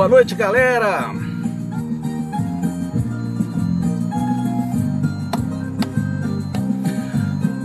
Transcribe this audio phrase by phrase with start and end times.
[0.00, 1.12] Boa noite, galera!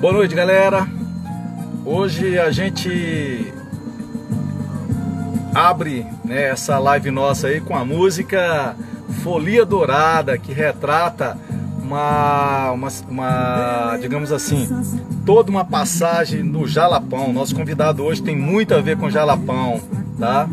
[0.01, 0.85] Boa noite, galera!
[1.85, 3.53] Hoje a gente
[5.53, 8.75] abre né, essa live nossa aí com a música
[9.23, 11.37] Folia Dourada, que retrata
[11.81, 14.67] uma, uma, uma, digamos assim,
[15.25, 17.31] toda uma passagem no Jalapão.
[17.31, 19.79] Nosso convidado hoje tem muito a ver com Jalapão,
[20.19, 20.49] tá?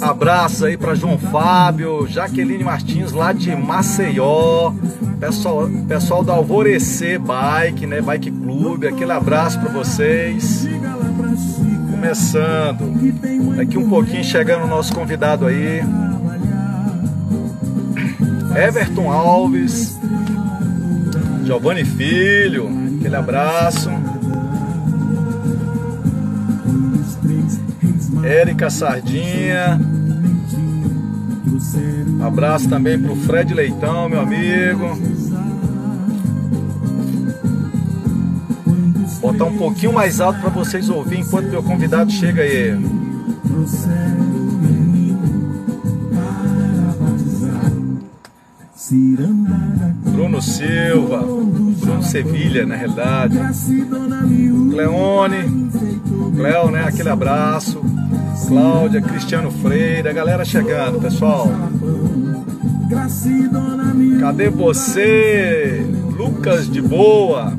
[0.00, 4.72] Abraço aí para João Fábio, Jaqueline Martins lá de Maceió,
[5.18, 8.00] pessoal, pessoal do Alvorecer Bike, né?
[8.00, 10.68] Bike Clube, aquele abraço para vocês.
[11.90, 15.82] Começando, daqui um pouquinho chegando o nosso convidado aí.
[18.54, 19.98] Everton Alves,
[21.44, 23.90] Giovanni Filho, aquele abraço.
[28.24, 29.80] Érica Sardinha.
[32.24, 34.98] Abraço também pro Fred Leitão, meu amigo.
[39.20, 42.78] Botar um pouquinho mais alto para vocês ouvirem enquanto meu convidado chega aí.
[50.04, 53.36] Bruno Silva, Bruno Sevilha, na realidade.
[54.70, 55.70] Cleone,
[56.36, 56.84] Cleo, né?
[56.86, 57.82] Aquele abraço.
[58.46, 61.48] Cláudia, Cristiano Freire, a galera chegando, pessoal.
[64.20, 65.84] Cadê você?
[66.16, 67.52] Lucas de Boa.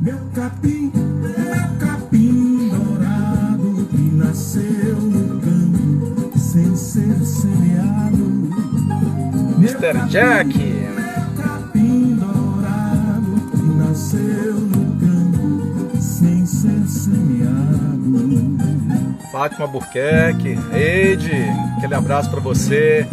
[0.00, 8.50] Meu capim, meu capim dourado que nasceu no campo sem ser semeado.
[9.58, 10.08] Mr.
[10.08, 10.58] Jack.
[10.58, 17.55] Meu capim dourado que nasceu no campo sem ser semeado.
[19.36, 21.30] Fátima Burquerque, Eide,
[21.76, 23.06] aquele abraço para você.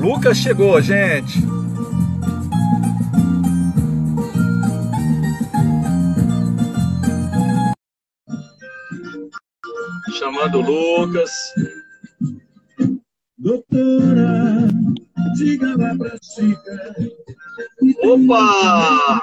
[0.00, 1.38] Lucas chegou, gente.
[10.18, 11.30] Chamando Lucas.
[13.38, 14.66] Doutora,
[15.36, 16.96] diga lá pra chica.
[18.02, 19.22] Opa!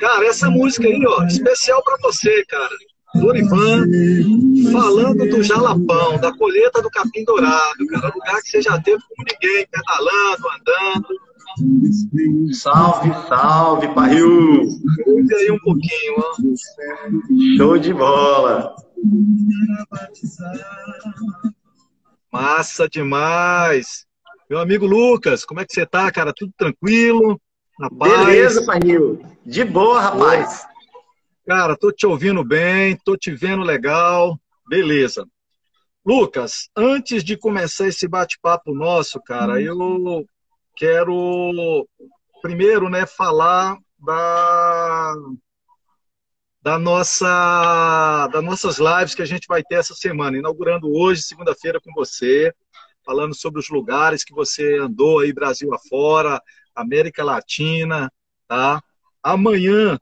[0.00, 2.74] Cara, essa música aí, ó, especial para você, cara.
[3.14, 3.86] Dorivan,
[4.72, 9.26] falando do Jalapão, da colheita do capim dourado, cara, lugar que você já teve como
[9.28, 11.08] ninguém, pedalando, andando.
[12.52, 14.66] Salve, salve, Barril!
[15.04, 16.34] Cuide aí um pouquinho, ó.
[17.56, 18.74] Show de bola!
[22.32, 24.04] Massa demais!
[24.50, 26.32] Meu amigo Lucas, como é que você tá, cara?
[26.34, 27.40] Tudo tranquilo?
[27.92, 29.20] Beleza, Barril.
[29.46, 30.66] De boa, rapaz.
[31.46, 35.28] Cara, tô te ouvindo bem, tô te vendo legal, beleza.
[36.02, 40.26] Lucas, antes de começar esse bate-papo nosso, cara, eu
[40.74, 41.86] quero
[42.40, 45.14] primeiro, né, falar da
[46.62, 51.78] da nossa das nossas lives que a gente vai ter essa semana, inaugurando hoje, segunda-feira,
[51.78, 52.54] com você,
[53.04, 56.40] falando sobre os lugares que você andou aí Brasil afora,
[56.74, 58.10] América Latina,
[58.48, 58.82] tá?
[59.22, 59.98] Amanhã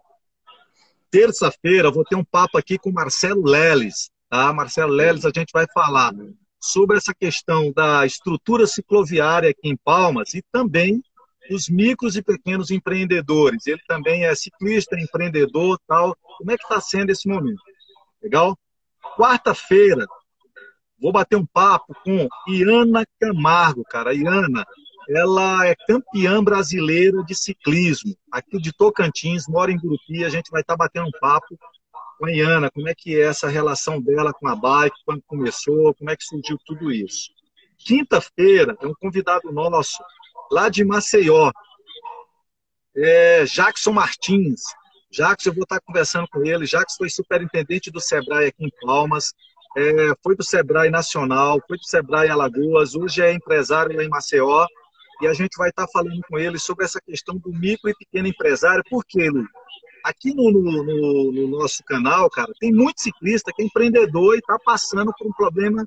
[1.12, 4.10] terça-feira vou ter um papo aqui com Marcelo Leles.
[4.30, 4.50] Tá?
[4.52, 6.12] Marcelo Leles, a gente vai falar
[6.58, 11.02] sobre essa questão da estrutura cicloviária aqui em Palmas e também
[11.50, 13.66] dos micros e pequenos empreendedores.
[13.66, 16.16] Ele também é ciclista, empreendedor, tal.
[16.38, 17.60] Como é que está sendo esse momento?
[18.22, 18.56] Legal?
[19.16, 20.06] Quarta-feira,
[20.98, 24.14] vou bater um papo com Iana Camargo, cara.
[24.14, 24.64] Iana
[25.08, 30.60] ela é campeã brasileira de ciclismo, aqui de Tocantins, mora em Gurupi, a gente vai
[30.60, 31.58] estar tá batendo um papo
[32.18, 35.94] com a Iana, como é que é essa relação dela com a bike, quando começou,
[35.94, 37.30] como é que surgiu tudo isso.
[37.78, 40.02] Quinta-feira, é um convidado nosso,
[40.50, 41.50] lá de Maceió,
[42.96, 44.60] é Jackson Martins.
[45.10, 46.66] Jackson, eu vou estar conversando com ele.
[46.66, 49.32] Jackson foi superintendente do Sebrae aqui em Palmas,
[49.76, 54.66] é, foi do Sebrae Nacional, foi do Sebrae Alagoas, hoje é empresário lá em Maceió
[55.22, 58.26] e a gente vai estar falando com ele sobre essa questão do micro e pequeno
[58.26, 58.82] empresário.
[58.90, 59.46] Por quê, Lu?
[60.04, 64.58] Aqui no, no, no, nosso canal, cara, tem muito ciclista que é empreendedor e está
[64.64, 65.86] passando por um problema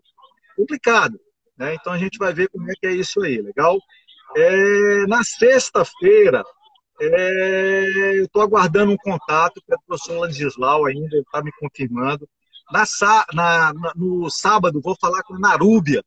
[0.56, 1.20] complicado.
[1.58, 1.76] Né?
[1.76, 3.78] Então a gente vai ver como é que é isso aí, legal?
[4.38, 6.42] É, na sexta-feira,
[7.02, 12.26] é, eu estou aguardando um contato com o professor Landislau ainda, ele está me confirmando.
[12.72, 12.86] Na,
[13.34, 16.02] na, no sábado, vou falar com a Narúbia,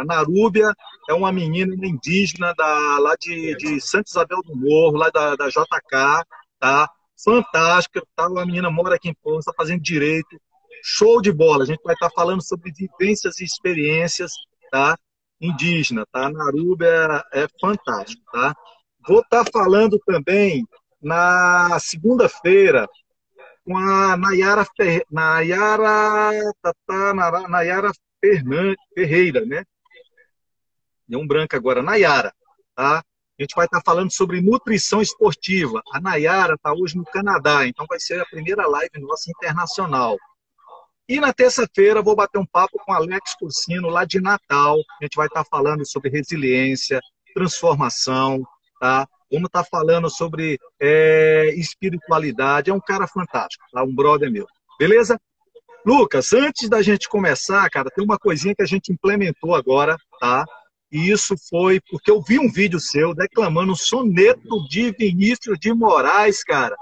[0.00, 0.72] a Narúbia
[1.08, 5.48] é uma menina indígena da, lá de, de Santa Isabel do Morro, lá da, da
[5.48, 6.24] JK,
[6.58, 6.88] tá?
[7.22, 8.28] Fantástica, tá?
[8.28, 10.40] Uma menina mora aqui em Pão, está fazendo direito.
[10.82, 11.64] show de bola.
[11.64, 14.32] A gente vai estar falando sobre vivências e experiências,
[14.70, 14.96] tá?
[15.40, 16.30] Indígena, tá?
[16.30, 16.86] Naruba
[17.32, 18.54] é, é fantástico, tá?
[19.06, 20.64] Vou estar falando também
[21.00, 22.88] na segunda-feira
[23.64, 25.04] com a Nayara, Ferre...
[25.10, 27.14] Nayara, tá, tá,
[27.48, 29.64] Nayara Fernandes, Ferreira, né?
[31.08, 32.32] Deu um branco agora, Nayara,
[32.74, 32.98] tá?
[33.38, 35.80] A gente vai estar falando sobre nutrição esportiva.
[35.92, 40.18] A Nayara está hoje no Canadá, então vai ser a primeira live nossa internacional.
[41.08, 44.76] E na terça-feira vou bater um papo com Alex Cursino, lá de Natal.
[45.00, 47.00] A gente vai estar falando sobre resiliência,
[47.32, 48.42] transformação,
[48.78, 49.08] tá?
[49.30, 52.70] Vamos estar falando sobre é, espiritualidade.
[52.70, 53.82] É um cara fantástico, tá?
[53.82, 54.46] Um brother meu.
[54.78, 55.18] Beleza?
[55.86, 60.44] Lucas, antes da gente começar, cara, tem uma coisinha que a gente implementou agora, tá?
[60.90, 65.72] E isso foi porque eu vi um vídeo seu declamando um soneto de Vinícius de
[65.74, 66.74] Moraes, cara.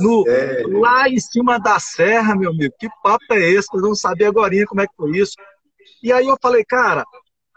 [0.00, 0.24] No,
[0.80, 2.74] lá em cima da serra, meu amigo.
[2.78, 3.68] Que papo é esse?
[3.72, 5.34] Nós vamos saber agora como é que foi isso.
[6.02, 7.04] E aí eu falei, cara,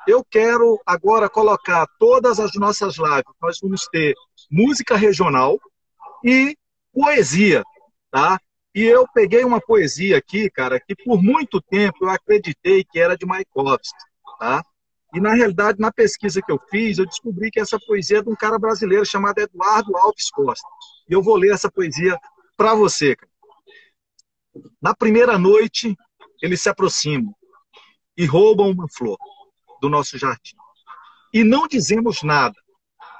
[0.08, 3.24] eu quero agora colocar todas as nossas lives.
[3.42, 4.16] Nós vamos ter
[4.50, 5.60] música regional
[6.24, 6.58] e
[6.92, 7.64] poesia,
[8.12, 8.40] tá?
[8.74, 13.16] E eu peguei uma poesia aqui, cara, que por muito tempo eu acreditei que era
[13.16, 14.00] de Maikovsky,
[14.40, 14.64] tá?
[15.14, 18.30] E, na realidade, na pesquisa que eu fiz, eu descobri que essa poesia é de
[18.30, 20.68] um cara brasileiro chamado Eduardo Alves Costa.
[21.08, 22.18] E eu vou ler essa poesia
[22.58, 23.16] para você.
[24.82, 25.96] Na primeira noite,
[26.42, 27.34] eles se aproximam
[28.18, 29.18] e roubam uma flor
[29.80, 30.56] do nosso jardim.
[31.32, 32.56] E não dizemos nada.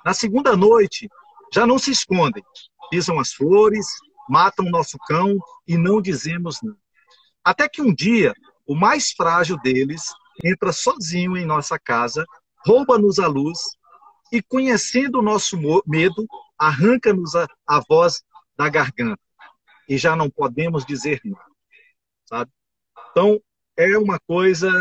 [0.04, 1.08] Na segunda noite,
[1.54, 2.44] já não se escondem.
[2.90, 3.88] Pisam as flores,
[4.28, 5.38] matam nosso cão
[5.68, 6.78] e não dizemos nada.
[7.44, 8.34] Até que um dia,
[8.66, 10.04] o mais frágil deles
[10.44, 12.26] entra sozinho em nossa casa,
[12.66, 13.60] rouba-nos a luz
[14.32, 16.26] e, conhecendo o nosso medo,
[16.58, 18.24] arranca-nos a, a voz
[18.58, 19.20] da garganta.
[19.88, 21.46] E já não podemos dizer nada.
[22.26, 22.52] Sabe?
[23.12, 23.40] Então,
[23.76, 24.72] é uma coisa,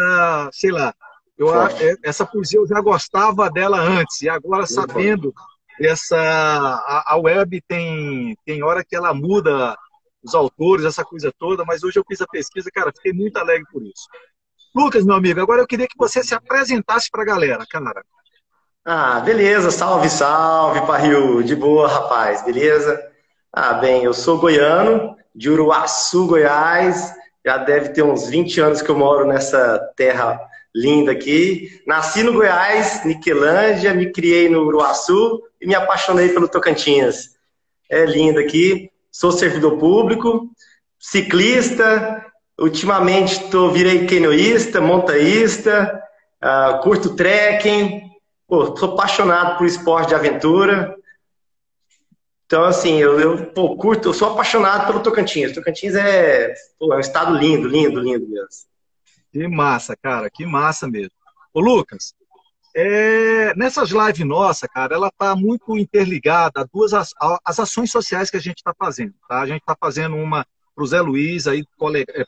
[0.52, 0.94] sei lá,
[1.36, 5.34] eu, é, essa poesia eu já gostava dela antes, e agora sabendo
[5.80, 6.16] essa.
[6.16, 9.76] A, a web tem, tem hora que ela muda
[10.22, 13.66] os autores, essa coisa toda, mas hoje eu fiz a pesquisa, cara, fiquei muito alegre
[13.72, 14.06] por isso.
[14.74, 18.02] Lucas, meu amigo, agora eu queria que você se apresentasse para a galera, cara.
[18.84, 23.00] Ah, beleza, salve, salve, Parril, de boa, rapaz, beleza?
[23.52, 27.12] Ah, bem, eu sou goiano, de Uruaçu, Goiás,
[27.44, 30.40] já deve ter uns 20 anos que eu moro nessa terra
[30.74, 31.82] linda aqui.
[31.86, 37.32] Nasci no Goiás, Niquelândia, me criei no Uruaçu e me apaixonei pelo Tocantins.
[37.90, 40.50] É lindo aqui, sou servidor público,
[40.98, 42.24] ciclista,
[42.58, 46.02] Ultimamente tô, virei quenoísta, montaísta,
[46.42, 48.10] uh, curto trekking,
[48.46, 50.94] pô, sou apaixonado por esporte de aventura.
[52.46, 55.52] Então, assim, eu, eu pô, curto, eu sou apaixonado pelo Tocantins.
[55.52, 58.70] Tocantins é, pô, é um estado lindo, lindo, lindo mesmo.
[59.32, 61.12] Que massa, cara, que massa mesmo.
[61.54, 62.14] Ô, Lucas,
[62.74, 67.14] é, nessas lives nossa, cara, ela tá muito interligada a duas as,
[67.44, 69.40] as ações sociais que a gente está fazendo, tá?
[69.40, 71.64] A gente está fazendo uma para o Zé Luiz, aí,
[72.08, 72.24] é,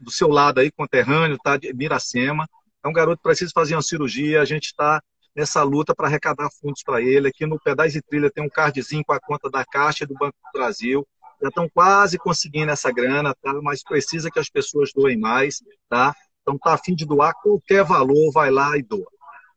[0.00, 1.56] do seu lado aí, conterrâneo, tá?
[1.56, 2.48] De Miracema.
[2.82, 5.02] É um garoto que precisa fazer uma cirurgia, a gente está
[5.34, 7.28] nessa luta para arrecadar fundos para ele.
[7.28, 10.14] Aqui no Pedais e Trilha tem um cardzinho com a conta da Caixa e do
[10.14, 11.06] Banco do Brasil.
[11.42, 13.52] Já estão quase conseguindo essa grana, tá?
[13.62, 16.14] Mas precisa que as pessoas doem mais, tá?
[16.42, 19.06] Então tá a fim de doar qualquer valor, vai lá e doa.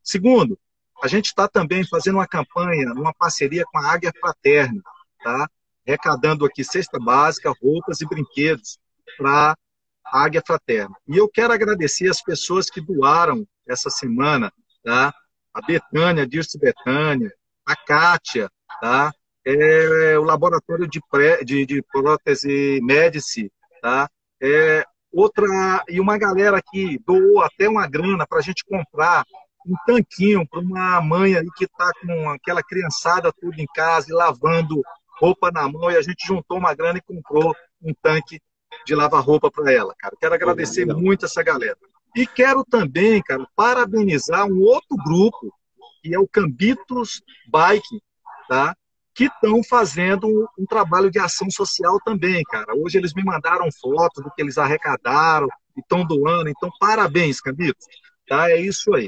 [0.02, 0.58] Segundo,
[1.02, 4.82] a gente está também fazendo uma campanha, uma parceria com a Águia Fraterna,
[5.22, 5.50] tá?
[5.86, 8.78] Arrecadando aqui cesta básica, roupas e brinquedos
[9.18, 9.58] para
[10.06, 10.96] Águia Fraterna.
[11.08, 14.52] E eu quero agradecer as pessoas que doaram essa semana,
[14.84, 15.14] tá?
[15.54, 17.32] A Betânia, Dirce Betânia,
[17.66, 18.50] a Kátia,
[18.82, 19.14] tá?
[19.46, 24.10] É, o Laboratório de, pré, de, de Prótese Médici, tá?
[24.42, 25.46] É, outra,
[25.88, 29.26] e uma galera que doou até uma grana para a gente comprar
[29.66, 34.14] um tanquinho para uma mãe aí que está com aquela criançada tudo em casa e
[34.14, 34.82] lavando
[35.20, 38.42] roupa na mão, e a gente juntou uma grana e comprou um tanque
[38.86, 40.16] de lavar roupa para ela, cara.
[40.20, 41.78] Quero agradecer muito essa galera.
[42.16, 45.54] E quero também, cara, parabenizar um outro grupo,
[46.02, 48.02] que é o Cambitos Bike,
[48.48, 48.76] tá?
[49.16, 50.28] Que estão fazendo
[50.58, 52.74] um trabalho de ação social também, cara.
[52.76, 56.50] Hoje eles me mandaram fotos do que eles arrecadaram e estão doando.
[56.50, 57.86] Então, parabéns, Cambitos.
[58.28, 58.50] Tá?
[58.50, 59.08] É isso aí.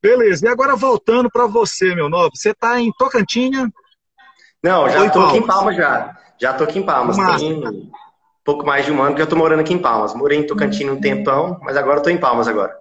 [0.00, 0.46] Beleza.
[0.46, 2.30] E agora voltando para você, meu novo.
[2.34, 3.72] Você está em Tocantinha?
[4.62, 6.18] Não, já estou aqui em Palmas já.
[6.40, 7.16] Já estou aqui em Palmas.
[7.16, 7.90] Massa, Tem
[8.46, 10.14] pouco mais de um ano que eu estou morando aqui em Palmas.
[10.14, 12.78] Morei em Tocantins um tempão, mas agora estou em Palmas agora.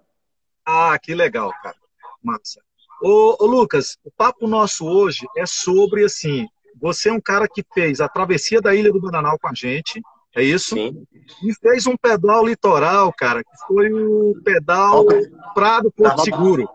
[0.63, 1.75] Ah, que legal, cara.
[2.24, 2.62] Massa.
[3.01, 6.48] Ô, ô, Lucas, o papo nosso hoje é sobre, assim,
[6.79, 10.01] você é um cara que fez a travessia da Ilha do Bananal com a gente,
[10.36, 10.75] É isso?
[10.75, 11.07] Sim.
[11.41, 15.05] E fez um pedal litoral, cara, que foi o pedal
[15.53, 16.69] Prado Porto Seguro.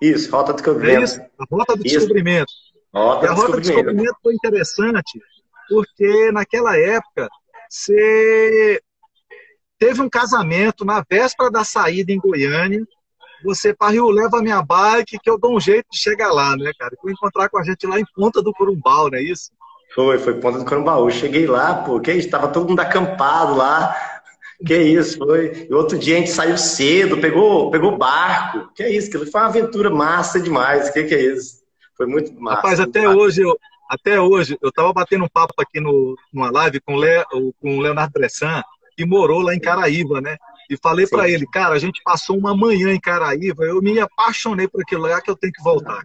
[0.00, 1.00] Isso, Rota do Descobrimento.
[1.00, 1.98] É isso, a Rota do isso.
[1.98, 2.52] Descobrimento.
[2.92, 5.20] Rota e a Rota do Descobrimento foi interessante
[5.68, 7.28] porque naquela época
[7.72, 8.82] você
[9.78, 12.86] teve um casamento na véspera da saída em Goiânia.
[13.44, 16.70] Você, Parril, leva a minha bike que eu dou um jeito de chegar lá, né,
[16.78, 16.94] cara?
[17.02, 19.50] Vou encontrar com a gente lá em Ponta do Corumbau, não é isso?
[19.94, 21.06] Foi, foi Ponta do Corumbau.
[21.06, 22.28] Eu cheguei lá, pô, que isso?
[22.28, 23.96] Tava todo mundo acampado lá.
[24.66, 25.66] Que isso, foi.
[25.68, 28.70] E outro dia a gente saiu cedo, pegou, pegou barco.
[28.74, 30.90] Que isso, aquilo foi uma aventura massa demais.
[30.90, 31.62] Que que é isso?
[31.96, 32.56] Foi muito massa.
[32.56, 33.18] Rapaz, até massa.
[33.18, 33.58] hoje, eu,
[33.92, 37.22] até hoje, eu tava batendo um papo aqui no, numa live com, Le,
[37.60, 38.62] com o Leonardo Bressan,
[38.96, 40.38] que morou lá em Caraíba, né?
[40.70, 44.66] E falei para ele, cara, a gente passou uma manhã em Caraíba, eu me apaixonei
[44.66, 46.02] por aquele lugar que eu tenho que voltar.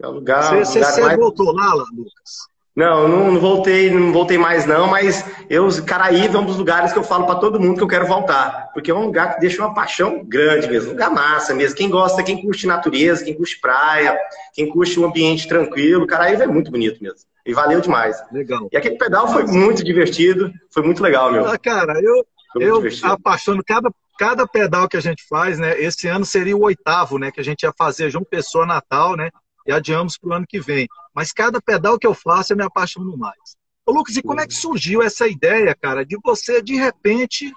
[0.00, 0.44] É um lugar.
[0.44, 1.18] Você, lugar você mais...
[1.18, 2.48] voltou lá, Lucas?
[2.78, 6.92] Não, não, não, voltei, não voltei mais não, mas eu, Caraíba é um dos lugares
[6.92, 9.40] que eu falo para todo mundo que eu quero voltar, porque é um lugar que
[9.40, 11.76] deixa uma paixão grande mesmo, um lugar massa mesmo.
[11.76, 14.16] Quem gosta, quem curte natureza, quem curte praia,
[14.54, 17.18] quem curte um ambiente tranquilo, Caraíba é muito bonito mesmo.
[17.44, 18.16] E valeu demais.
[18.30, 18.68] Legal.
[18.70, 21.46] E aquele pedal foi muito divertido, foi muito legal, meu.
[21.48, 22.24] Ah, cara, eu,
[22.60, 25.76] eu apaixono cada, cada pedal que a gente faz, né?
[25.80, 27.32] Esse ano seria o oitavo, né?
[27.32, 29.30] Que a gente ia fazer João Pessoa Natal, né?
[29.66, 30.88] E adiamos para o ano que vem.
[31.18, 33.56] Mas cada pedal que eu faço, eu me apaixono mais.
[33.84, 37.52] Ô, Lucas, e como é que surgiu essa ideia, cara, de você, de repente,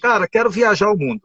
[0.00, 1.20] cara, quero viajar o mundo?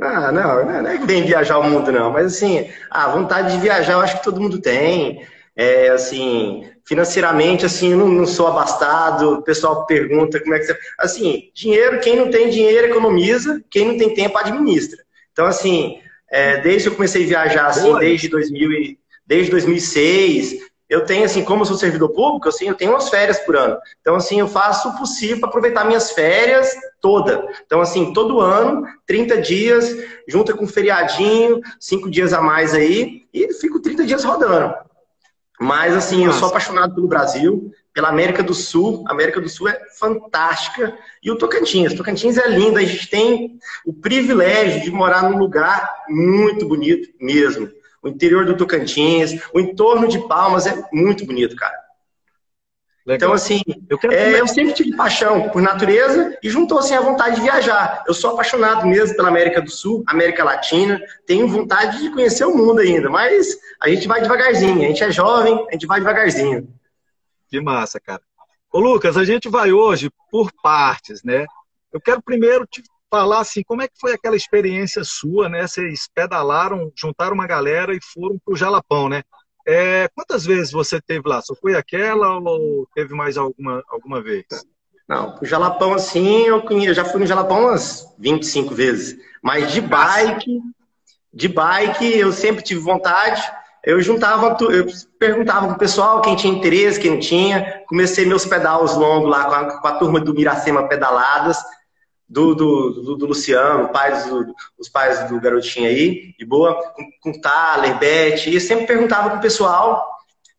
[0.00, 2.10] Ah, não, não é que vem viajar o mundo, não.
[2.10, 5.24] Mas, assim, a vontade de viajar eu acho que todo mundo tem.
[5.54, 10.64] É, assim, financeiramente, assim, eu não, não, sou abastado, o pessoal pergunta como é que
[10.64, 10.76] você...
[10.98, 14.98] Assim, dinheiro, quem não tem dinheiro economiza, quem não tem tempo administra.
[15.30, 18.00] Então, assim, é, desde que eu comecei a viajar, assim, Boa.
[18.00, 22.74] desde, 2000 e, desde 2006, eu tenho, assim, como eu sou servidor público, assim, eu
[22.74, 23.78] tenho umas férias por ano.
[24.00, 26.68] Então, assim, eu faço o possível para aproveitar minhas férias
[27.00, 27.46] toda.
[27.64, 33.22] Então, assim, todo ano, 30 dias, junta com um feriadinho, 5 dias a mais aí,
[33.32, 34.74] e fico 30 dias rodando.
[35.60, 39.04] Mas, assim, eu sou apaixonado pelo Brasil, pela América do Sul.
[39.06, 40.98] A América do Sul é fantástica.
[41.22, 41.92] E o Tocantins.
[41.92, 42.78] O Tocantins é lindo.
[42.78, 47.70] A gente tem o privilégio de morar num lugar muito bonito mesmo
[48.02, 51.78] o interior do Tocantins, o entorno de Palmas é muito bonito, cara.
[53.06, 53.16] Legal.
[53.16, 57.36] Então, assim, eu, é, eu, sempre tive paixão por natureza e juntou assim a vontade
[57.36, 58.04] de viajar.
[58.06, 62.54] Eu sou apaixonado mesmo pela América do Sul, América Latina, tenho vontade de conhecer o
[62.54, 66.68] mundo ainda, mas a gente vai devagarzinho, a gente é jovem, a gente vai devagarzinho.
[67.48, 68.20] Que massa, cara.
[68.70, 71.46] Ô, Lucas, a gente vai hoje por partes, né?
[71.92, 75.66] Eu quero primeiro te falar assim, como é que foi aquela experiência sua, né?
[75.66, 79.22] Vocês pedalaram, juntaram uma galera e foram para o Jalapão, né?
[79.66, 81.42] É, quantas vezes você teve lá?
[81.42, 84.44] Só foi aquela ou teve mais alguma, alguma vez?
[85.08, 86.62] Não, o Jalapão, assim, eu,
[86.94, 89.18] já fui no Jalapão umas 25 vezes.
[89.42, 90.60] Mas de bike,
[91.34, 93.42] de bike, eu sempre tive vontade.
[93.84, 94.86] Eu juntava, eu
[95.18, 97.82] perguntava pro pessoal quem tinha interesse, quem não tinha.
[97.88, 101.58] Comecei meus pedais longos lá com a, com a turma do Miracema Pedaladas
[102.30, 107.32] do, do, do, do Luciano, pais do, os pais do garotinho aí, de boa, com,
[107.32, 110.08] com Thaler, Beth, e eu sempre perguntava pro pessoal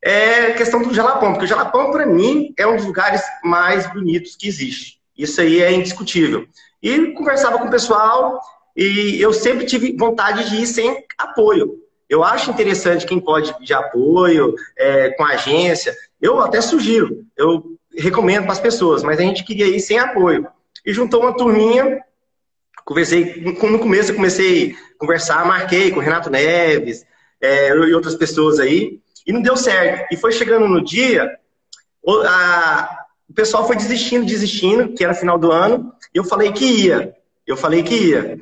[0.03, 4.35] é questão do Jalapão, porque o Jalapão, para mim, é um dos lugares mais bonitos
[4.35, 4.99] que existe.
[5.15, 6.47] Isso aí é indiscutível.
[6.81, 8.41] E conversava com o pessoal,
[8.75, 11.75] e eu sempre tive vontade de ir sem apoio.
[12.09, 15.95] Eu acho interessante quem pode de apoio, é, com agência.
[16.19, 17.63] Eu até sugiro, eu
[17.95, 20.47] recomendo para as pessoas, mas a gente queria ir sem apoio
[20.85, 22.03] e juntou uma turminha.
[22.83, 27.05] Conversei, no começo eu comecei a conversar, marquei com o Renato Neves
[27.39, 30.11] é, e outras pessoas aí, e não deu certo.
[30.11, 31.37] E foi chegando no dia,
[32.01, 36.51] o, a, o pessoal foi desistindo, desistindo, que era final do ano, e eu falei
[36.51, 37.15] que ia.
[37.45, 38.39] Eu falei que ia.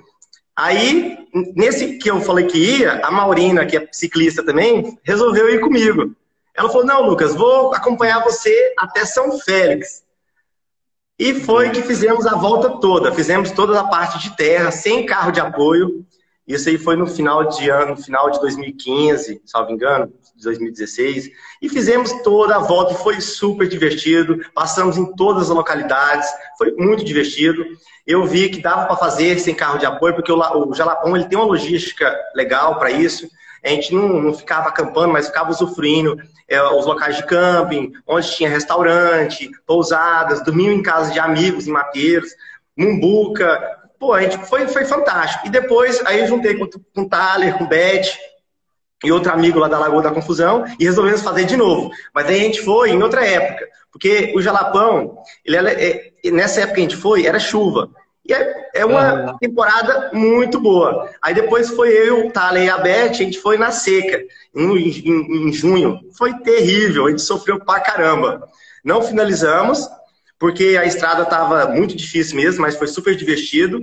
[0.55, 1.17] Aí,
[1.55, 6.13] nesse que eu falei que ia, a Maurina, que é ciclista também, resolveu ir comigo.
[6.55, 10.03] Ela falou: Não, Lucas, vou acompanhar você até São Félix.
[11.19, 15.33] E foi que fizemos a volta toda, fizemos toda a parte de terra, sem carro
[15.33, 16.05] de apoio.
[16.47, 20.09] Isso aí foi no final de ano, no final de 2015, salvo engano,
[20.41, 21.29] 2016.
[21.61, 24.39] E fizemos toda a volta, foi super divertido.
[24.55, 27.65] Passamos em todas as localidades, foi muito divertido.
[28.07, 31.38] Eu vi que dava para fazer sem carro de apoio, porque o, Jalapão ele tem
[31.38, 33.29] uma logística legal para isso
[33.63, 38.35] a gente não, não ficava acampando, mas ficava usufruindo é, os locais de camping, onde
[38.35, 42.29] tinha restaurante, pousadas, dormindo em casa de amigos em Mateiros,
[42.75, 43.77] Mumbuca.
[43.99, 45.45] Pô, a gente foi, foi fantástico.
[45.45, 48.17] E depois, aí eu juntei com, com o Thaler, com o Beth
[49.03, 51.91] e outro amigo lá da Lagoa da Confusão e resolvemos fazer de novo.
[52.13, 56.61] Mas aí a gente foi em outra época, porque o Jalapão, ele é, é nessa
[56.61, 57.89] época que a gente foi, era chuva.
[58.29, 61.09] E é, é uma temporada muito boa.
[61.19, 64.24] Aí depois foi eu, o e a Beth, a gente foi na seca,
[64.55, 66.00] em, em, em junho.
[66.15, 68.48] Foi terrível, a gente sofreu pra caramba.
[68.86, 69.89] Não finalizamos,
[70.38, 73.81] porque a estrada estava muito difícil mesmo, mas foi super divertido.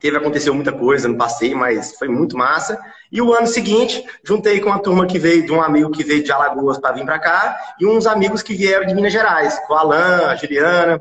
[0.00, 2.80] Teve, aconteceu muita coisa no passeio, mas foi muito massa.
[3.12, 6.24] E o ano seguinte, juntei com a turma que veio, de um amigo que veio
[6.24, 9.74] de Alagoas para vir para cá, e uns amigos que vieram de Minas Gerais, com
[9.74, 10.98] o Alan, a Juliana.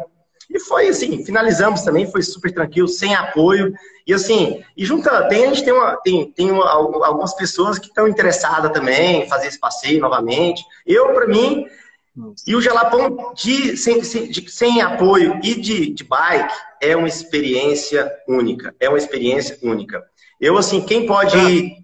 [0.53, 3.73] E foi assim, finalizamos também, foi super tranquilo, sem apoio.
[4.05, 7.87] E assim, e junta, tem, a gente tem, uma, tem, tem uma, algumas pessoas que
[7.87, 10.63] estão interessadas também em fazer esse passeio novamente.
[10.85, 11.65] Eu, para mim,
[12.45, 18.11] e o Jalapão de, sem, de, sem apoio e de, de bike é uma experiência
[18.27, 18.75] única.
[18.79, 20.03] É uma experiência única.
[20.39, 21.81] Eu, assim, quem pode ir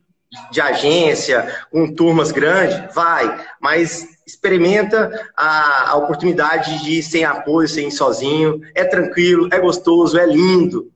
[0.51, 7.67] de agência, com turmas grandes, vai, mas experimenta a, a oportunidade de ir sem apoio,
[7.67, 8.60] sem ir sozinho.
[8.75, 10.91] É tranquilo, é gostoso, é lindo.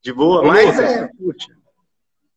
[0.00, 1.10] De boa, Ô, mas Lucas, é.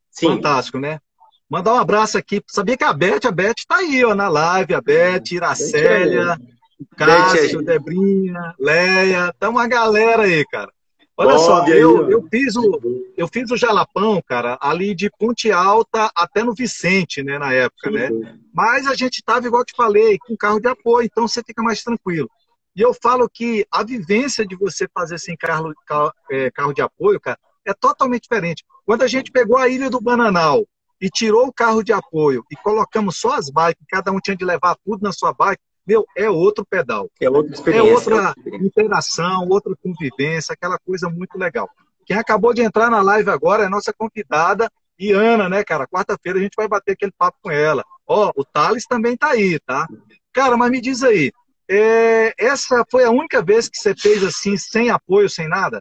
[0.09, 0.27] Sim.
[0.29, 0.99] Fantástico, né?
[1.47, 2.41] Mandar um abraço aqui.
[2.47, 4.73] Sabia que a Beth, a Beth tá aí, ó, na live.
[4.73, 6.37] A Beth, Iracélia,
[6.79, 9.33] o Cássio, Debrinha, Leia.
[9.39, 10.71] Tá uma galera aí, cara.
[11.19, 12.79] Olha só, eu, eu, fiz o,
[13.17, 17.91] eu fiz o Jalapão, cara, ali de Ponte Alta até no Vicente, né, na época,
[17.91, 18.09] né?
[18.53, 21.61] Mas a gente tava, igual eu te falei, com carro de apoio, então você fica
[21.61, 22.31] mais tranquilo.
[22.73, 26.81] E eu falo que a vivência de você fazer sem carro, carro, é, carro de
[26.81, 28.63] apoio, cara, é totalmente diferente.
[28.85, 30.65] Quando a gente pegou a Ilha do Bananal
[31.01, 34.45] e tirou o carro de apoio e colocamos só as bikes, cada um tinha de
[34.45, 37.09] levar tudo na sua bike, meu, é outro pedal.
[37.19, 37.89] É outra experiência.
[37.89, 41.69] É outra interação, outra convivência, aquela coisa muito legal.
[42.05, 44.69] Quem acabou de entrar na live agora é a nossa convidada,
[44.99, 45.87] Iana, né, cara?
[45.87, 47.83] Quarta-feira a gente vai bater aquele papo com ela.
[48.07, 49.87] Ó, o Thales também tá aí, tá?
[50.33, 51.31] Cara, mas me diz aí,
[51.69, 55.79] é, essa foi a única vez que você fez assim, sem apoio, sem nada?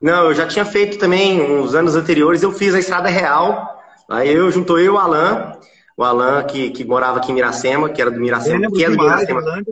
[0.00, 3.80] Não, eu já tinha feito também, uns anos anteriores, eu fiz a Estrada Real.
[4.10, 5.58] Aí eu juntou eu e o Alan,
[5.96, 8.96] o Alan, que, que morava aqui em Miracema, que era do Miracema, que é do
[8.96, 9.62] demais, Miracema,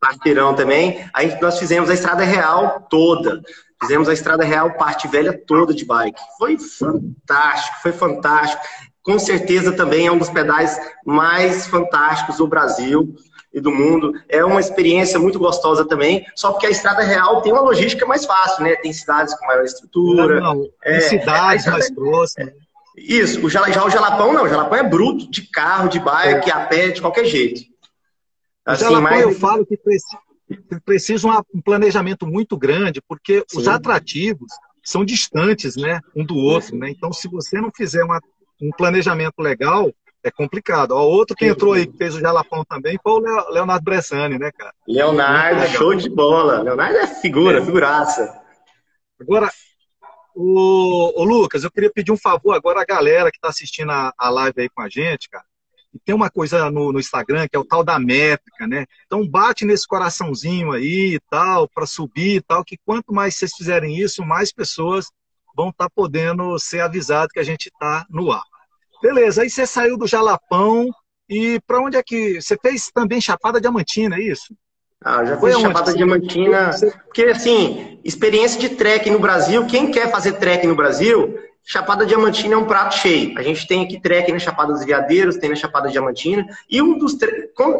[0.00, 1.04] parteirão também.
[1.12, 3.42] Aí nós fizemos a Estrada Real toda.
[3.80, 6.20] Fizemos a Estrada Real, parte velha toda de bike.
[6.38, 8.62] Foi fantástico, foi fantástico.
[9.02, 13.14] Com certeza também é um dos pedais mais fantásticos do Brasil
[13.52, 14.12] e do mundo.
[14.28, 18.24] É uma experiência muito gostosa também, só porque a Estrada Real tem uma logística mais
[18.24, 18.76] fácil, né?
[18.76, 20.40] Tem cidades com maior estrutura.
[20.40, 20.68] Não, não.
[20.82, 22.48] É, cidades mais próximas.
[22.48, 22.65] É,
[22.96, 26.52] isso, o, já, o Jalapão não, o Jalapão é bruto, de carro, de bike, é.
[26.52, 27.60] a pé, de qualquer jeito.
[28.64, 29.22] Assim, o Jalapão mas...
[29.22, 30.18] eu falo que precisa,
[30.84, 33.58] precisa um planejamento muito grande, porque Sim.
[33.58, 34.50] os atrativos
[34.82, 36.88] são distantes, né, um do outro, né?
[36.90, 38.20] Então, se você não fizer uma,
[38.62, 40.92] um planejamento legal, é complicado.
[40.92, 44.50] Ó, outro que entrou aí, que fez o Jalapão também, foi o Leonardo Bressani, né,
[44.56, 44.72] cara?
[44.86, 46.62] Leonardo, show de bola.
[46.62, 47.64] Leonardo é figura, é.
[47.64, 48.40] figuraça.
[49.20, 49.50] Agora,
[50.38, 54.28] Ô, Lucas, eu queria pedir um favor agora à galera que está assistindo a, a,
[54.28, 55.46] live aí com a gente, cara.
[55.94, 58.84] E tem uma coisa no, no, Instagram que é o tal da métrica, né?
[59.06, 63.52] Então bate nesse coraçãozinho aí e tal, para subir e tal, que quanto mais vocês
[63.56, 65.06] fizerem isso, mais pessoas
[65.56, 68.44] vão estar tá podendo ser avisadas que a gente está no ar.
[69.00, 70.90] Beleza, aí você saiu do Jalapão
[71.30, 72.42] e para onde é que.
[72.42, 74.54] Você fez também Chapada Diamantina, é isso?
[75.04, 76.70] Ah, já fiz Chapada Diamantina.
[77.04, 82.54] Porque, assim, experiência de trek no Brasil, quem quer fazer trek no Brasil, Chapada Diamantina
[82.54, 83.36] é um prato cheio.
[83.36, 86.46] A gente tem aqui trek na Chapada dos Veadeiros, tem na Chapada Diamantina.
[86.70, 87.16] E um dos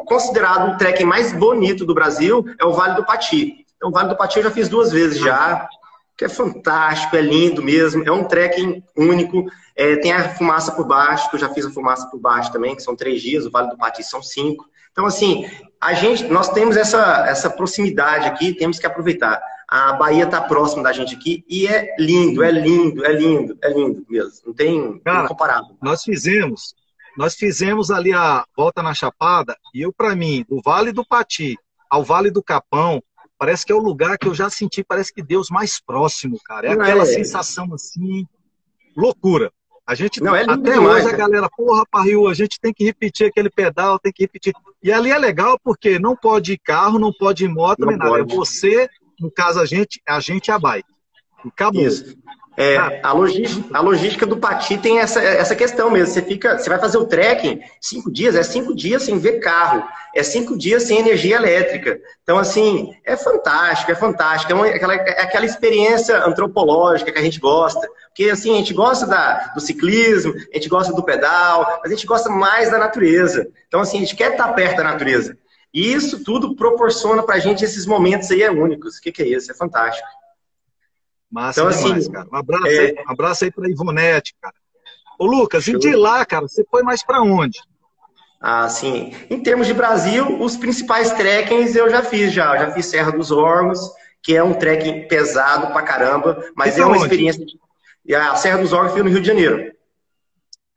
[0.05, 3.65] considerado o trek mais bonito do Brasil é o Vale do Pati.
[3.77, 5.69] Então, o Vale do Pati eu já fiz duas vezes já,
[6.17, 8.03] que é fantástico, é lindo mesmo.
[8.05, 9.45] É um trekking único.
[9.77, 12.75] É, tem a fumaça por baixo, que eu já fiz a fumaça por baixo também,
[12.75, 13.47] que são três dias.
[13.47, 14.67] O Vale do Pati são cinco.
[14.97, 15.47] Então, assim,
[15.79, 19.43] a gente, nós temos essa, essa proximidade aqui, temos que aproveitar.
[19.69, 23.69] A Bahia está próxima da gente aqui e é lindo, é lindo, é lindo, é
[23.75, 24.41] lindo mesmo.
[24.47, 25.77] Não tem Cara, comparável.
[25.83, 26.75] Nós fizemos,
[27.15, 31.59] nós fizemos ali a volta na Chapada e eu, para mim, do Vale do Pati
[31.91, 33.03] ao Vale do Capão,
[33.39, 36.69] parece que é o lugar que eu já senti, parece que Deus mais próximo, cara.
[36.69, 37.07] É aquela é.
[37.07, 38.27] sensação assim,
[38.97, 39.53] loucura.
[39.87, 42.85] A gente, não, é até demais, hoje a galera, porra, Parril, a gente tem que
[42.85, 44.53] repetir aquele pedal, tem que repetir.
[44.83, 47.99] E ali é legal porque não pode ir carro, não pode ir moto, não nem
[47.99, 48.11] pode.
[48.11, 48.23] nada.
[48.23, 48.89] É você,
[49.21, 50.89] no caso a gente, a gente é a bike.
[51.45, 51.87] Acabou.
[51.87, 52.17] Isso.
[52.57, 53.01] É, ah.
[53.03, 56.15] a, logística, a logística do Pati tem essa, essa questão mesmo.
[56.15, 59.87] Você fica, você vai fazer o trekking cinco dias, é cinco dias sem ver carro,
[60.15, 62.01] é cinco dias sem energia elétrica.
[62.23, 64.51] Então, assim, é fantástico, é fantástico.
[64.51, 67.87] É, uma, aquela, é aquela experiência antropológica que a gente gosta.
[68.09, 71.95] Porque, assim, a gente gosta da, do ciclismo, a gente gosta do pedal, mas a
[71.95, 73.47] gente gosta mais da natureza.
[73.69, 75.37] Então, assim, a gente quer estar perto da natureza.
[75.75, 78.97] E isso tudo proporciona pra gente esses momentos aí é únicos.
[78.97, 79.53] O que, que é isso?
[79.53, 80.09] É fantástico.
[81.31, 82.29] Massa então, demais, assim, cara.
[82.33, 82.79] Um abraço, é...
[82.79, 84.55] aí, um abraço aí pra Ivonete, cara.
[85.19, 85.75] Ô, Lucas, Show.
[85.75, 87.59] e de lá, cara, você foi mais para onde?
[88.41, 89.13] Ah, sim.
[89.31, 92.55] Em termos de Brasil, os principais trekkings eu já fiz já.
[92.55, 93.81] Eu já fiz Serra dos Órgãos,
[94.23, 97.05] que é um trekking pesado pra caramba, mas é uma onde?
[97.05, 97.45] experiência.
[98.05, 99.73] E a Serra dos Órgãos foi no Rio de Janeiro.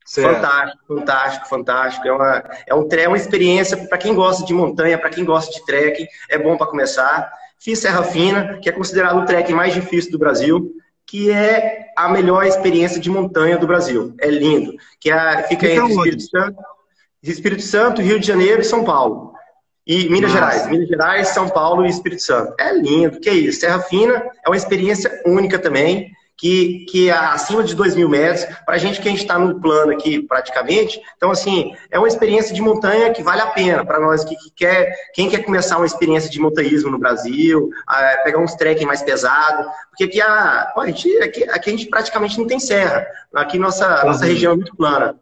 [0.06, 0.36] Certo.
[0.36, 2.08] Fantástico, fantástico, fantástico.
[2.08, 5.52] É uma, é um, é uma experiência para quem gosta de montanha, para quem gosta
[5.52, 7.32] de trekking, é bom para começar.
[7.60, 10.74] Fiz Serra Fina, que é considerado o trekking mais difícil do Brasil
[11.10, 14.14] que é a melhor experiência de montanha do Brasil.
[14.20, 14.76] É lindo.
[15.00, 16.64] Que é, fica entre Espírito Santo,
[17.24, 19.34] Espírito Santo, Rio de Janeiro e São Paulo.
[19.88, 20.52] E Minas Nossa.
[20.52, 20.70] Gerais.
[20.70, 22.54] Minas Gerais, São Paulo e Espírito Santo.
[22.60, 23.20] É lindo.
[23.20, 23.62] Que é isso.
[23.62, 28.46] Serra Fina é uma experiência única também que, que é acima de 2 mil metros,
[28.66, 31.02] para a gente que a gente está no plano aqui praticamente.
[31.18, 34.50] Então, assim, é uma experiência de montanha que vale a pena para nós que, que,
[34.52, 37.70] quer, quem quer começar uma experiência de montanhismo no Brasil,
[38.24, 42.40] pegar uns trekking mais pesado, porque aqui a, a gente, aqui, aqui, a gente praticamente
[42.40, 43.06] não tem serra.
[43.34, 45.20] Aqui nossa, nossa região é muito plana.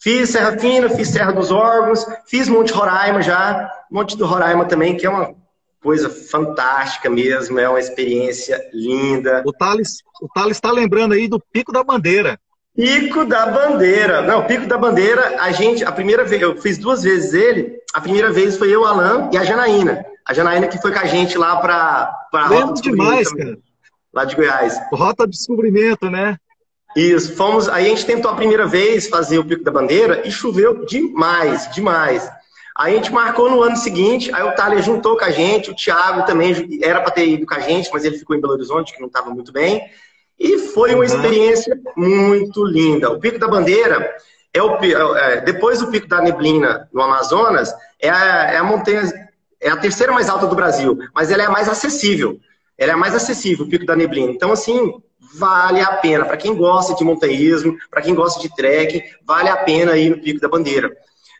[0.00, 4.96] Fiz Serra Fina, fiz Serra dos Órgãos, fiz Monte Roraima já, Monte do Roraima também,
[4.96, 5.32] que é uma
[5.82, 9.42] coisa fantástica mesmo, é uma experiência linda.
[9.44, 12.38] O Thales o Thales está lembrando aí do Pico da Bandeira.
[12.76, 14.22] Pico da Bandeira.
[14.22, 18.00] Não, Pico da Bandeira, a gente, a primeira vez, eu fiz duas vezes ele, a
[18.00, 20.04] primeira vez foi eu, Alan e a Janaína.
[20.24, 23.58] A Janaína que foi com a gente lá para a Rota demais, cara.
[24.14, 24.80] Lá de Goiás.
[24.92, 26.36] Rota de descobrimento, né?
[26.94, 30.30] Isso, fomos, aí a gente tentou a primeira vez fazer o Pico da Bandeira e
[30.30, 32.30] choveu demais, demais.
[32.76, 35.76] Aí a gente marcou no ano seguinte, aí o Thalia juntou com a gente, o
[35.76, 38.94] Thiago também era para ter ido com a gente, mas ele ficou em Belo Horizonte,
[38.94, 39.82] que não estava muito bem.
[40.38, 41.04] E foi uma uhum.
[41.04, 43.10] experiência muito linda.
[43.10, 44.16] O Pico da Bandeira
[44.54, 44.76] é o
[45.16, 49.02] é, depois do Pico da Neblina no Amazonas, é a, é a montanha
[49.60, 52.40] é a terceira mais alta do Brasil, mas ela é a mais acessível.
[52.76, 54.32] Ela é a mais acessível, o Pico da Neblina.
[54.32, 54.92] Então, assim,
[55.34, 56.24] vale a pena.
[56.24, 60.18] Para quem gosta de montanhismo, para quem gosta de trekking, vale a pena ir no
[60.18, 60.90] Pico da Bandeira.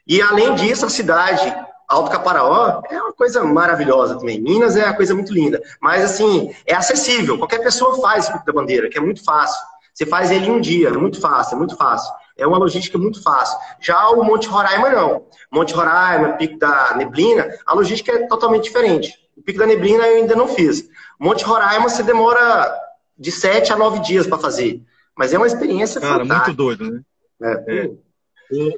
[0.07, 1.55] E além disso, a cidade
[1.88, 4.41] Alto Caparaó é uma coisa maravilhosa também.
[4.41, 5.62] Minas é uma coisa muito linda.
[5.81, 7.37] Mas, assim, é acessível.
[7.37, 9.61] Qualquer pessoa faz o Pico da Bandeira, que é muito fácil.
[9.93, 12.11] Você faz ele em um dia, é muito fácil, é muito fácil.
[12.37, 13.59] É uma logística muito fácil.
[13.79, 15.27] Já o Monte Roraima, não.
[15.53, 19.15] Monte Roraima, Pico da Neblina, a logística é totalmente diferente.
[19.37, 20.88] O Pico da Neblina eu ainda não fiz.
[21.21, 22.75] Monte Roraima você demora
[23.19, 24.81] de sete a nove dias para fazer.
[25.15, 26.47] Mas é uma experiência Cara, fantástica.
[26.47, 27.03] muito doido, né?
[27.43, 27.77] É.
[27.77, 27.91] é.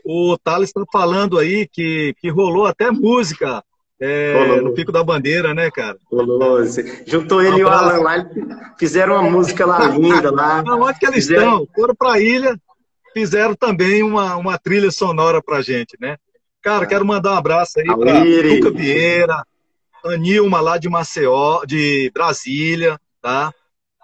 [0.05, 3.63] O, o Thales está falando aí que, que rolou até música
[4.01, 5.97] é, no Pico da Bandeira, né, cara?
[6.11, 6.61] Rolou.
[7.07, 8.31] Juntou ele um e o Alan lá,
[8.79, 10.63] fizeram uma música lá linda lá.
[10.67, 11.63] onde que eles fizeram...
[11.63, 11.69] estão?
[11.75, 12.61] Foram para a ilha,
[13.13, 16.17] fizeram também uma, uma trilha sonora pra gente, né?
[16.63, 19.45] Cara, quero mandar um abraço aí para Luca Vieira,
[20.05, 23.53] Anilma lá de Maceió, de Brasília, tá?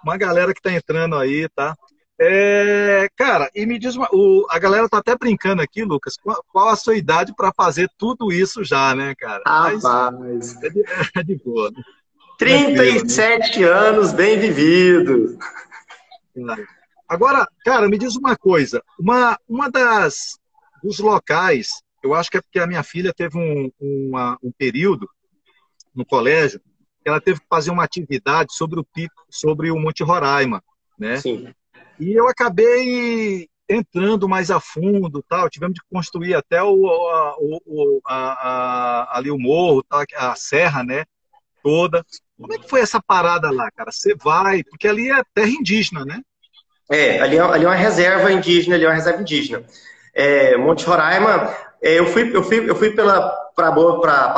[0.03, 1.75] Uma galera que tá entrando aí, tá?
[2.23, 6.45] É, cara, e me diz uma, o, a galera tá até brincando aqui, Lucas, qual,
[6.51, 9.41] qual a sua idade para fazer tudo isso já, né, cara?
[9.43, 10.55] Rapaz.
[10.63, 10.83] É de,
[11.17, 11.71] é de boa.
[11.71, 11.81] Né?
[12.37, 13.65] 37 né?
[13.65, 15.35] anos bem vividos.
[17.09, 18.83] Agora, cara, me diz uma coisa.
[18.99, 20.39] Uma, uma das
[20.83, 25.09] dos locais, eu acho que é porque a minha filha teve um, uma, um período
[25.95, 26.59] no colégio
[27.03, 30.63] que ela teve que fazer uma atividade sobre o pico, sobre o Monte Roraima,
[30.99, 31.17] né?
[31.17, 31.51] Sim.
[32.01, 35.47] E eu acabei entrando mais a fundo, tal.
[35.51, 40.03] Tivemos de construir até o, o, a, a, ali o morro, tá?
[40.17, 41.05] a serra, né?
[41.63, 42.03] Toda.
[42.39, 43.91] Como é que foi essa parada lá, cara?
[43.91, 46.21] Você vai, porque ali é terra indígena, né?
[46.91, 49.63] É, ali é, ali é uma reserva indígena, ali é uma reserva indígena.
[50.11, 53.69] É, Monte Roraima, é, eu fui, eu fui, eu fui pela para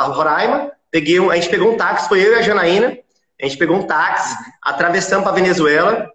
[0.08, 2.98] Roraima, peguei a gente pegou um táxi, foi eu e a Janaína,
[3.40, 6.13] a gente pegou um táxi, atravessamos para Venezuela,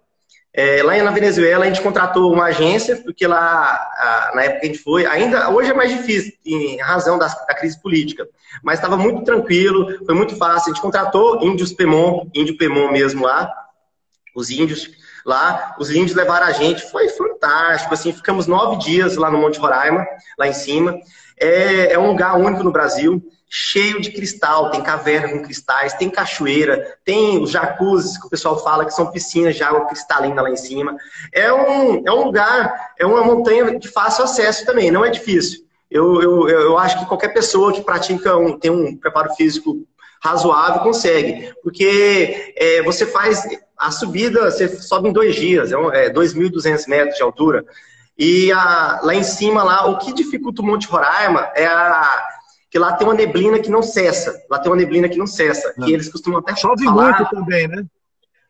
[0.52, 4.72] é, lá na Venezuela, a gente contratou uma agência, porque lá, na época que a
[4.72, 8.28] gente foi, ainda hoje é mais difícil, em razão da, da crise política,
[8.62, 10.72] mas estava muito tranquilo, foi muito fácil.
[10.72, 13.52] A gente contratou índios Pemon, índio Pemon mesmo lá,
[14.34, 14.90] os índios
[15.24, 17.94] lá, os índios levaram a gente, foi fantástico.
[17.94, 20.04] Assim, ficamos nove dias lá no Monte Roraima,
[20.38, 20.98] lá em cima.
[21.40, 23.22] É, é um lugar único no Brasil
[23.52, 28.62] cheio de cristal, tem caverna com cristais, tem cachoeira, tem os jacuzzis que o pessoal
[28.62, 30.96] fala que são piscinas de água cristalina lá em cima.
[31.32, 35.64] É um, é um lugar, é uma montanha de fácil acesso também, não é difícil.
[35.90, 39.84] Eu, eu, eu acho que qualquer pessoa que pratica um, tem um preparo físico
[40.22, 43.42] razoável consegue, porque é, você faz
[43.76, 47.64] a subida, você sobe em dois dias, é, é 2.200 metros de altura,
[48.22, 52.22] e a, lá em cima, lá, o que dificulta o Monte Roraima é a
[52.70, 54.44] que lá tem uma neblina que não cessa.
[54.48, 55.72] Lá tem uma neblina que não cessa.
[55.72, 57.18] Que eles costumam até Chove falar.
[57.18, 57.82] muito também, né?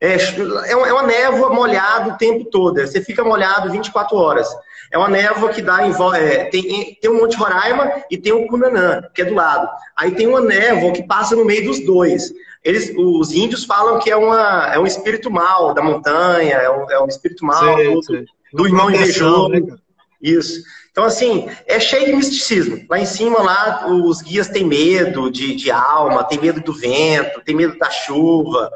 [0.01, 2.81] É, é, é uma névoa molhada o tempo todo.
[2.81, 4.49] Você fica molhado 24 horas.
[4.93, 8.49] É uma névoa que dá em é, tem, tem o Monte Roraima e tem o
[8.49, 9.69] Cunanã, que é do lado.
[9.97, 12.33] Aí tem uma névoa que passa no meio dos dois.
[12.65, 16.91] Eles, os índios falam que é, uma, é um espírito mal da montanha, é um,
[16.91, 18.27] é um espírito mal do, sei.
[18.53, 19.49] Do irmão invejoso.
[19.49, 19.61] Né,
[20.21, 20.63] Isso.
[20.91, 22.85] Então, assim, é cheio de misticismo.
[22.89, 27.41] Lá em cima, lá, os guias têm medo de, de alma, têm medo do vento,
[27.43, 28.71] têm medo da chuva.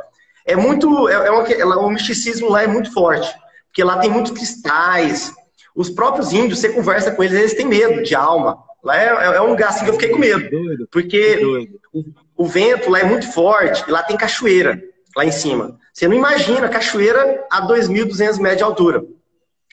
[0.46, 1.08] É muito.
[1.08, 3.28] É, é uma, o misticismo lá é muito forte.
[3.66, 5.32] Porque lá tem muitos cristais.
[5.74, 8.62] Os próprios índios, você conversa com eles, eles têm medo de alma.
[8.82, 10.48] Lá é, é, é um lugar assim que eu fiquei com medo.
[10.92, 14.80] Porque o, o vento lá é muito forte e lá tem cachoeira,
[15.16, 15.76] lá em cima.
[15.92, 19.04] Você não imagina cachoeira a 2.200 metros de altura.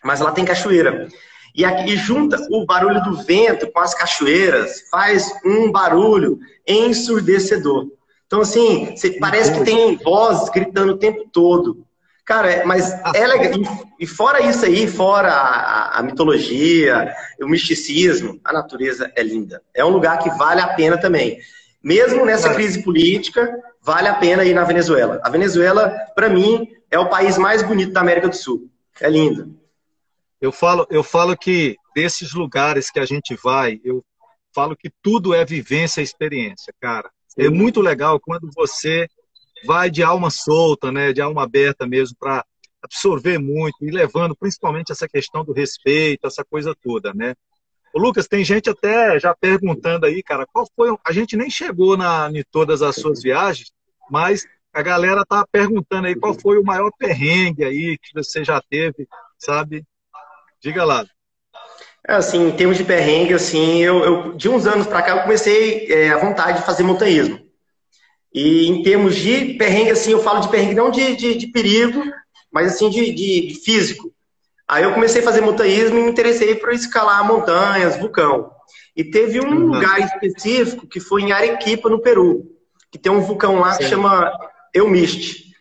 [0.04, 1.08] Mas lá tem cachoeira.
[1.56, 7.88] E, aqui, e junta o barulho do vento com as cachoeiras, faz um barulho ensurdecedor.
[8.26, 11.86] Então, assim, você, parece que tem vozes gritando o tempo todo.
[12.24, 13.60] Cara, é, mas é legal.
[14.00, 19.62] E, fora isso aí, fora a, a, mitologia, o misticismo, a natureza é linda.
[19.74, 21.40] É um lugar que vale a pena também.
[21.84, 25.20] Mesmo nessa crise política, vale a pena ir na Venezuela.
[25.24, 28.70] A Venezuela, para mim, é o país mais bonito da América do Sul.
[29.02, 29.61] É lindo.
[30.42, 34.04] Eu falo, eu falo que desses lugares que a gente vai, eu
[34.54, 37.10] falo que tudo é vivência e experiência, cara.
[37.38, 39.08] É muito legal quando você
[39.66, 42.44] vai de alma solta, né, de alma aberta mesmo, para
[42.82, 47.36] absorver muito e levando principalmente essa questão do respeito, essa coisa toda, né?
[47.94, 50.96] Ô, Lucas, tem gente até já perguntando aí, cara, qual foi.
[51.06, 53.72] A gente nem chegou na, em todas as suas viagens,
[54.10, 58.62] mas a galera tá perguntando aí qual foi o maior perrengue aí que você já
[58.62, 59.86] teve, sabe?
[60.62, 61.06] Diga lá.
[62.08, 65.22] É, assim, em termos de perrengue, assim, eu, eu de uns anos para cá eu
[65.22, 67.40] comecei é, a vontade de fazer montanhismo.
[68.34, 72.04] E em termos de perrengue, assim, eu falo de perrengue não de, de, de perigo,
[72.52, 74.12] mas assim de, de, de, físico.
[74.68, 78.52] Aí eu comecei a fazer montanhismo e me interessei por escalar montanhas, vulcão.
[78.96, 79.74] E teve um uhum.
[79.74, 82.46] lugar específico que foi em Arequipa, no Peru,
[82.90, 83.80] que tem um vulcão lá Sim.
[83.80, 84.32] que chama
[84.74, 85.52] Eumiste.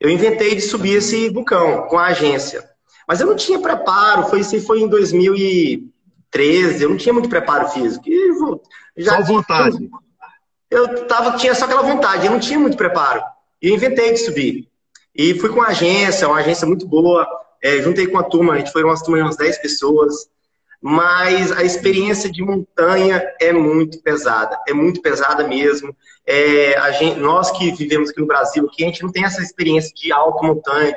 [0.00, 2.75] Eu inventei de subir esse vulcão com a agência.
[3.06, 7.68] Mas eu não tinha preparo, foi isso foi em 2013, eu não tinha muito preparo
[7.68, 8.04] físico.
[8.08, 9.88] E já, Só vontade.
[10.70, 13.22] Eu tava, tinha só aquela vontade, eu não tinha muito preparo.
[13.62, 14.68] E eu inventei de subir.
[15.14, 17.26] E fui com uma agência, uma agência muito boa,
[17.62, 20.28] é, juntei com a turma, a gente foi umas turmas de umas 10 pessoas,
[20.80, 25.96] mas a experiência de montanha é muito pesada, é muito pesada mesmo.
[26.26, 29.92] É, gente, nós que vivemos aqui no Brasil, aqui, a gente não tem essa experiência
[29.94, 30.94] de alta montanha,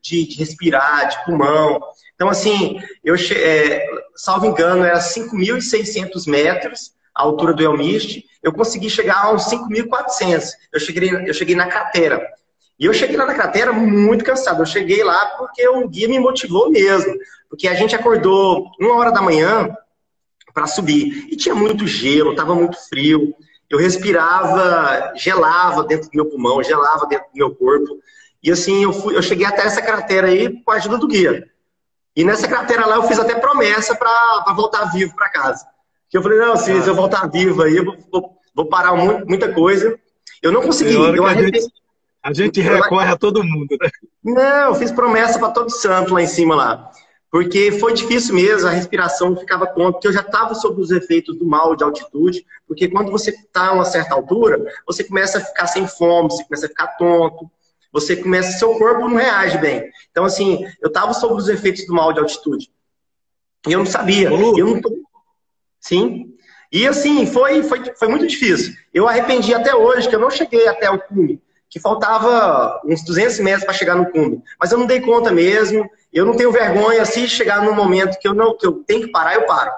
[0.00, 1.80] de, de, respirar, de pulmão.
[2.14, 8.88] Então, assim, eu, é, salvo engano, era 5.600 metros a altura do Elmiste, eu consegui
[8.88, 10.52] chegar a uns 5.400.
[10.72, 12.24] Eu cheguei, eu cheguei na cratera.
[12.78, 14.62] E eu cheguei lá na cratera muito cansado.
[14.62, 17.12] Eu cheguei lá porque o guia me motivou mesmo.
[17.48, 19.74] Porque a gente acordou uma hora da manhã
[20.52, 21.28] para subir.
[21.30, 23.34] E tinha muito gelo, estava muito frio.
[23.70, 27.98] Eu respirava, gelava dentro do meu pulmão, gelava dentro do meu corpo.
[28.42, 31.48] E assim, eu, fui, eu cheguei até essa cratera aí com a ajuda do guia.
[32.14, 35.66] E nessa cratera lá eu fiz até promessa para voltar vivo para casa.
[36.10, 39.26] Que eu falei, não, se, eu voltar vivo aí, eu vou, vou, vou parar muito,
[39.26, 39.98] muita coisa.
[40.42, 40.94] Eu não consegui.
[40.94, 41.66] Eu arrependi.
[42.22, 43.88] A gente recorre a todo mundo, né?
[44.22, 46.90] Não, eu fiz promessa para todo santo lá em cima lá.
[47.30, 51.38] Porque foi difícil mesmo, a respiração ficava tonta, porque eu já estava sob os efeitos
[51.38, 55.40] do mal de altitude, porque quando você está a uma certa altura, você começa a
[55.42, 57.50] ficar sem fome, você começa a ficar tonto,
[57.92, 59.90] você começa, seu corpo não reage bem.
[60.10, 62.70] Então, assim, eu estava sob os efeitos do mal de altitude.
[63.66, 64.30] E eu não sabia.
[64.30, 64.90] Eu não tô...
[65.80, 66.34] Sim.
[66.72, 68.74] E assim, foi, foi, foi muito difícil.
[68.92, 73.40] Eu arrependi até hoje que eu não cheguei até o cume que faltava uns 200
[73.40, 74.42] metros para chegar no cume.
[74.58, 78.26] Mas eu não dei conta mesmo, eu não tenho vergonha, se chegar num momento que
[78.26, 79.70] eu não que eu tenho que parar, eu paro.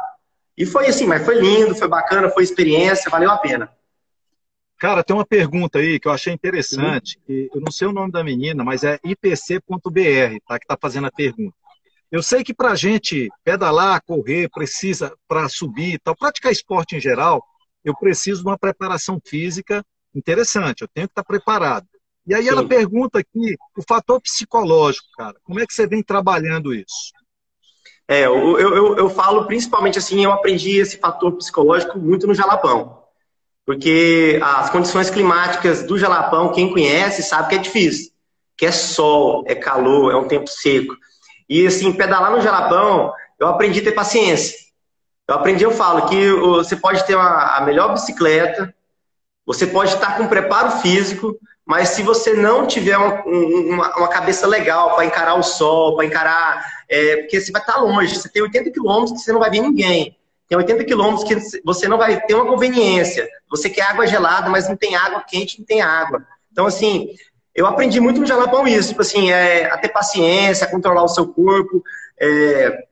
[0.57, 3.71] E foi assim, mas foi lindo, foi bacana, foi experiência, valeu a pena.
[4.79, 7.21] Cara, tem uma pergunta aí que eu achei interessante.
[7.29, 9.61] Eu não sei o nome da menina, mas é ipc.br,
[10.47, 10.59] tá?
[10.59, 11.55] Que está fazendo a pergunta.
[12.11, 17.01] Eu sei que para a gente pedalar, correr, precisa para subir, tal, praticar esporte em
[17.01, 17.45] geral,
[17.85, 21.87] eu preciso de uma preparação física interessante, eu tenho que estar preparado.
[22.27, 22.51] E aí Sim.
[22.51, 25.35] ela pergunta aqui o fator psicológico, cara.
[25.43, 27.13] Como é que você vem trabalhando isso?
[28.07, 33.01] É, eu, eu, eu falo principalmente assim, eu aprendi esse fator psicológico muito no Jalapão.
[33.65, 38.11] Porque as condições climáticas do Jalapão, quem conhece sabe que é difícil.
[38.57, 40.97] Que é sol, é calor, é um tempo seco.
[41.49, 44.59] E assim, pedalar no Jalapão, eu aprendi a ter paciência.
[45.29, 48.75] Eu aprendi, eu falo, que você pode ter uma, a melhor bicicleta,
[49.47, 54.47] você pode estar com preparo físico, mas se você não tiver uma, uma, uma cabeça
[54.47, 56.65] legal para encarar o sol, para encarar.
[56.89, 59.61] É, porque você vai estar longe, você tem 80 quilômetros que você não vai ver
[59.61, 60.17] ninguém.
[60.49, 63.29] Tem 80 quilômetros que você não vai ter uma conveniência.
[63.49, 66.27] Você quer água gelada, mas não tem água quente, não tem água.
[66.51, 67.11] Então, assim,
[67.55, 71.09] eu aprendi muito no Jalapão isso, tipo assim, é, a ter paciência, a controlar o
[71.09, 71.85] seu corpo.
[72.21, 72.85] É,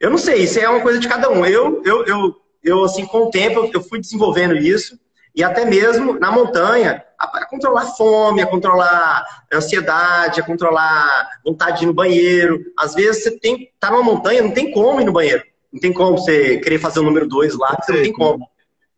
[0.00, 1.46] eu não sei, isso é uma coisa de cada um.
[1.46, 4.98] Eu, eu, eu, eu assim, com o tempo, eu fui desenvolvendo isso.
[5.38, 11.78] E até mesmo na montanha, a, controlar fome, a controlar a ansiedade, a controlar vontade
[11.78, 12.60] de ir no banheiro.
[12.76, 15.44] Às vezes você tem, tá numa montanha, não tem como ir no banheiro.
[15.72, 18.48] Não tem como você querer fazer o número dois lá, você não tem como.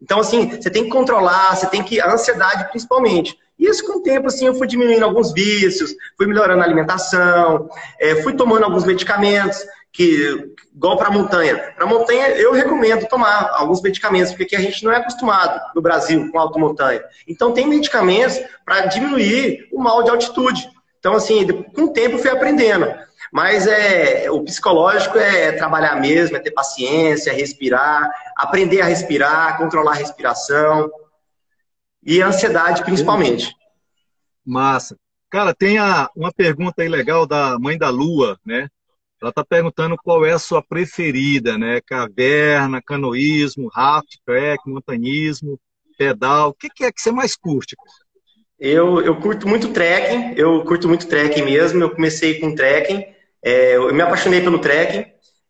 [0.00, 2.00] Então, assim, você tem que controlar, você tem que.
[2.00, 3.36] A ansiedade, principalmente.
[3.58, 7.68] E isso, com o tempo, assim, eu fui diminuindo alguns vícios, fui melhorando a alimentação,
[8.00, 11.72] é, fui tomando alguns medicamentos que igual para montanha.
[11.76, 15.82] Para montanha eu recomendo tomar alguns medicamentos, porque aqui a gente não é acostumado no
[15.82, 17.02] Brasil com alta montanha.
[17.26, 20.68] Então tem medicamentos para diminuir o mal de altitude.
[20.98, 22.86] Então assim, com o tempo eu fui aprendendo.
[23.32, 29.92] Mas é, o psicológico é trabalhar mesmo, é ter paciência, respirar, aprender a respirar, controlar
[29.92, 30.90] a respiração
[32.02, 33.54] e a ansiedade principalmente.
[34.44, 34.96] Massa.
[35.30, 38.68] Cara, tem a, uma pergunta aí legal da mãe da Lua, né?
[39.20, 41.80] Ela está perguntando qual é a sua preferida, né?
[41.86, 45.60] Caverna, canoísmo, raft, trek, montanismo,
[45.98, 46.50] pedal.
[46.50, 47.76] O que, que é que você mais curte?
[48.58, 51.82] Eu, eu curto muito trekking, eu curto muito trekking mesmo.
[51.82, 53.04] Eu comecei com trekking,
[53.42, 55.04] é, eu me apaixonei pelo trekking.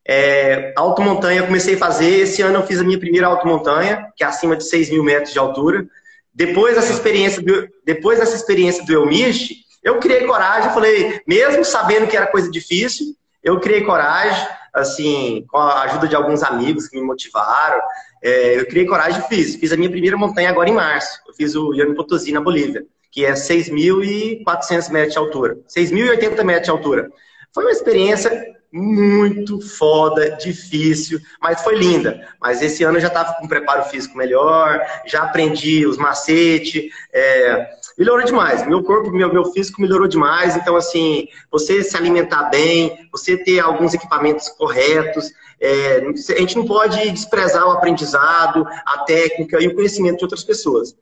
[0.05, 2.21] É, alto montanha eu comecei a fazer.
[2.21, 5.03] Esse ano eu fiz a minha primeira alto montanha, que é acima de 6 mil
[5.03, 5.87] metros de altura.
[6.33, 9.53] Depois dessa experiência do, depois dessa experiência do Elmist,
[9.83, 13.07] eu criei coragem, falei, mesmo sabendo que era coisa difícil,
[13.43, 17.81] eu criei coragem, assim, com a ajuda de alguns amigos que me motivaram.
[18.23, 19.55] É, eu criei coragem e fiz.
[19.55, 21.19] Fiz a minha primeira montanha agora em março.
[21.27, 25.57] Eu fiz o Llano Potosí, na Bolívia, que é 6.400 metros de altura.
[25.67, 27.09] 6.080 metros de altura.
[27.53, 28.31] Foi uma experiência
[28.71, 32.27] muito foda, difícil, mas foi linda.
[32.39, 36.91] Mas esse ano eu já estava com um preparo físico melhor, já aprendi os macetes,
[37.11, 38.65] é, melhorou demais.
[38.65, 40.55] Meu corpo, meu, meu físico melhorou demais.
[40.55, 46.65] Então, assim, você se alimentar bem, você ter alguns equipamentos corretos, é, a gente não
[46.65, 50.95] pode desprezar o aprendizado, a técnica e o conhecimento de outras pessoas.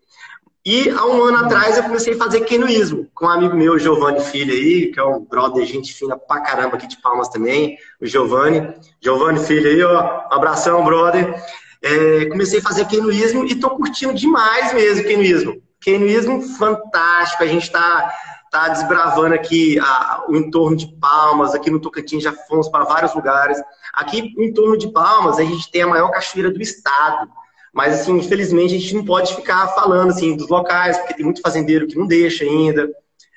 [0.71, 4.19] E há um ano atrás eu comecei a fazer quenoísmo com um amigo meu, Giovanni
[4.19, 8.05] Filho aí, que é um brother, gente fina pra caramba aqui de Palmas também, o
[8.05, 8.71] Giovanni.
[9.01, 11.43] Giovanni Filho aí, ó, um abração, brother.
[11.81, 15.59] É, comecei a fazer quenoísmo e tô curtindo demais mesmo quenoísmo.
[15.81, 18.13] Quenoísmo fantástico, a gente tá,
[18.51, 23.15] tá desbravando aqui a, o entorno de Palmas, aqui no Tocantins já fomos para vários
[23.15, 23.59] lugares.
[23.91, 27.27] Aqui no entorno de Palmas a gente tem a maior cachoeira do estado,
[27.73, 31.41] mas, assim, infelizmente, a gente não pode ficar falando, assim, dos locais, porque tem muito
[31.41, 32.89] fazendeiro que não deixa ainda.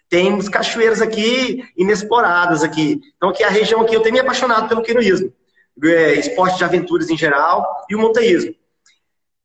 [0.09, 3.01] Temos cachoeiras aqui inexploradas aqui.
[3.17, 5.33] Então, aqui a região aqui, eu tenho me apaixonado pelo quenoísmo.
[5.85, 8.55] É, esporte de aventuras em geral e o montanhismo.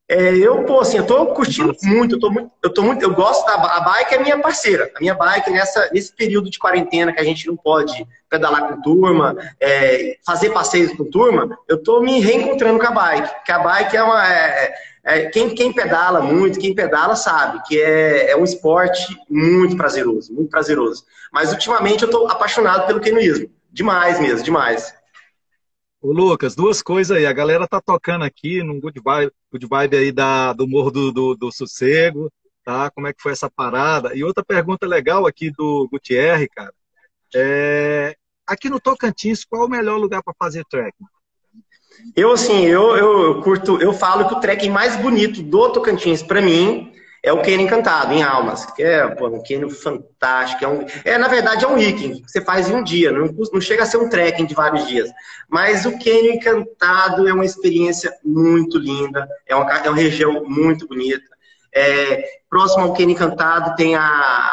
[0.10, 3.14] É, eu, pô, assim, eu tô curtindo muito, eu tô muito, eu tô muito, eu
[3.14, 4.90] gosto da a bike é minha parceira.
[4.96, 8.82] A minha bike nessa nesse período de quarentena que a gente não pode pedalar com
[8.82, 13.46] turma, é, fazer passeios com turma, eu tô me reencontrando com a bike.
[13.46, 17.78] Que a bike é uma é, é, quem, quem pedala muito, quem pedala sabe que
[17.78, 21.04] é, é um esporte muito prazeroso, muito prazeroso.
[21.34, 24.94] Mas ultimamente eu tô apaixonado pelo canoísmo, demais mesmo, demais.
[26.02, 27.26] Ô, Lucas, duas coisas aí.
[27.26, 31.12] A galera tá tocando aqui num good vibe, good vibe aí da, do Morro do,
[31.12, 32.32] do, do, Sossego,
[32.64, 32.92] tá?
[32.92, 34.16] Como é que foi essa parada?
[34.16, 36.74] E outra pergunta legal aqui do Gutierre, cara.
[37.36, 41.06] É, aqui no Tocantins, qual o melhor lugar para fazer trekking?
[42.16, 46.42] Eu, assim, eu, eu curto, eu falo que o trekking mais bonito do Tocantins, para
[46.42, 46.94] mim,
[47.28, 50.64] é o Cânion Encantado, em Almas, que é pô, um cânion fantástico.
[50.64, 53.28] É, um, é, na verdade, é um hiking que você faz em um dia, não,
[53.52, 55.10] não chega a ser um trekking de vários dias.
[55.50, 60.88] Mas o Cânion Encantado é uma experiência muito linda, é uma, é uma região muito
[60.88, 61.26] bonita.
[61.76, 64.02] É, próximo ao Cânion Encantado tem a,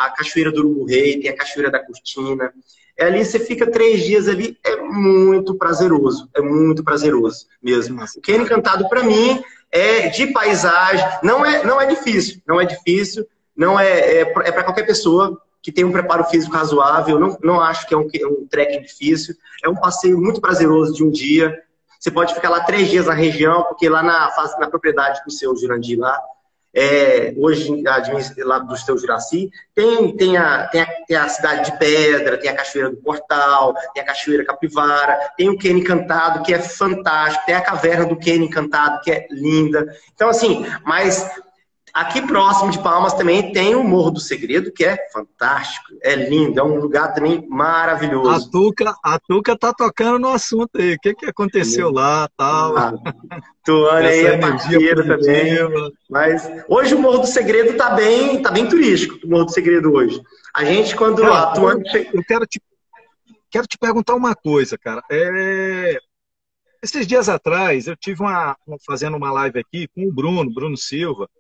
[0.06, 2.52] a Cachoeira do Urubu Rei, tem a Cachoeira da Cortina.
[2.96, 8.02] É, ali você fica três dias ali, é muito prazeroso, é muito prazeroso mesmo.
[8.02, 9.42] O Cânion Encantado, para mim,
[9.74, 14.52] é de paisagem, não é, não é difícil, não é difícil, não é, é, é
[14.52, 18.08] para qualquer pessoa que tem um preparo físico razoável, não, não acho que é um,
[18.14, 18.46] é um
[18.80, 21.60] difícil, é um passeio muito prazeroso de um dia,
[21.98, 25.56] você pode ficar lá três dias na região, porque lá na, na propriedade do seu
[25.56, 26.20] Jurandir lá,
[26.74, 27.82] é, hoje
[28.38, 32.50] lá do seu Juraci, tem, tem, a, tem, a, tem a cidade de Pedra, tem
[32.50, 37.46] a Cachoeira do Portal, tem a Cachoeira Capivara, tem o Quênia Encantado, que é fantástico,
[37.46, 39.86] tem a Caverna do Quênia Encantado, que é linda.
[40.14, 41.30] Então, assim, mas
[41.94, 46.58] Aqui próximo de Palmas também tem o Morro do Segredo, que é fantástico, é lindo,
[46.58, 48.30] é um lugar também maravilhoso.
[48.30, 50.94] A Tuca, a Tuca tá tocando no assunto aí.
[50.94, 52.76] O que, que aconteceu lá tal?
[52.76, 52.94] Ah,
[53.64, 55.56] Tuane aí é parceiro também.
[56.10, 59.92] Mas hoje o Morro do Segredo tá bem, tá bem turístico, o Morro do Segredo
[59.92, 60.20] hoje.
[60.52, 61.84] A gente, quando cara, a Tuane.
[62.12, 62.60] Eu quero te,
[63.48, 65.00] quero te perguntar uma coisa, cara.
[65.08, 65.96] É,
[66.82, 71.30] esses dias atrás, eu tive uma, fazendo uma live aqui com o Bruno, Bruno Silva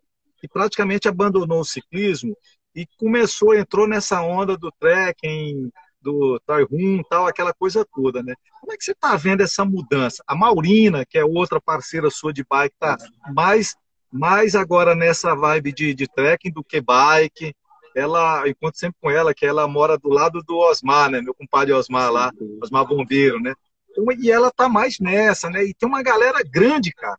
[0.44, 2.36] que praticamente abandonou o ciclismo
[2.76, 5.70] e começou, entrou nessa onda do trekking,
[6.02, 8.34] do Taihun, tal, aquela coisa toda, né?
[8.60, 10.22] Como é que você está vendo essa mudança?
[10.26, 12.98] A Maurina, que é outra parceira sua de bike, tá
[13.32, 13.74] mais,
[14.12, 17.54] mais agora nessa vibe de, de trekking do que bike.
[17.96, 21.22] Ela, encontro sempre com ela, que ela mora do lado do Osmar, né?
[21.22, 22.30] Meu compadre Osmar lá,
[22.62, 23.54] Osmar Bombeiro, né?
[23.90, 25.64] Então, e ela tá mais nessa, né?
[25.64, 27.16] E tem uma galera grande, cara.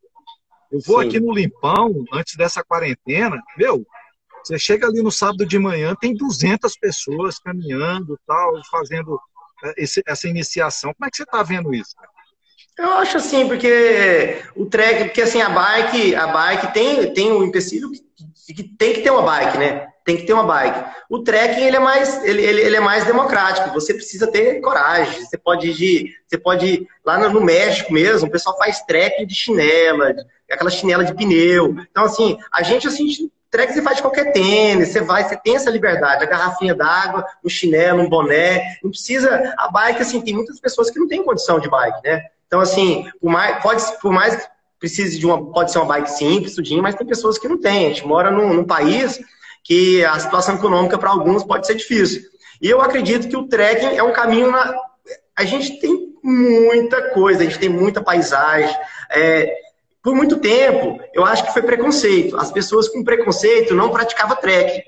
[0.71, 1.07] Eu vou Sim.
[1.07, 3.85] aqui no Limpão, antes dessa quarentena, meu,
[4.43, 9.19] você chega ali no sábado de manhã, tem 200 pessoas caminhando, tal, fazendo
[9.63, 10.93] é, esse, essa iniciação.
[10.93, 11.95] Como é que você está vendo isso?
[12.77, 17.43] Eu acho assim, porque o trek, porque assim, a bike, a bike tem, tem um
[17.43, 19.87] empecilho que, que, tem que ter uma bike, né?
[20.05, 20.85] Tem que ter uma bike.
[21.09, 23.73] O trekking, ele é mais, ele, ele, ele é mais democrático.
[23.73, 25.25] Você precisa ter coragem.
[25.25, 29.33] Você pode ir, você pode ir lá no, México mesmo, o pessoal faz trekking de
[29.33, 30.15] chinela,
[30.49, 31.75] aquela chinela de pneu.
[31.89, 35.55] Então, assim, a gente, assim, trek você faz de qualquer tênis, você vai, você tem
[35.55, 40.35] essa liberdade, a garrafinha d'água, um chinelo, um boné, não precisa, a bike, assim, tem
[40.35, 42.25] muitas pessoas que não têm condição de bike, né?
[42.45, 44.47] Então, assim, por mais, pode, por mais
[44.79, 47.85] precise de uma, pode ser uma bike simples, tudinho, mas tem pessoas que não têm.
[47.85, 49.19] A gente mora num, num país
[49.65, 52.21] que a situação econômica para alguns pode ser difícil.
[52.61, 54.73] E eu acredito que o trekking é um caminho na...
[55.35, 58.73] A gente tem muita coisa, a gente tem muita paisagem.
[59.11, 59.51] É,
[60.03, 62.37] por muito tempo, eu acho que foi preconceito.
[62.37, 64.83] As pessoas com preconceito não praticavam trekking.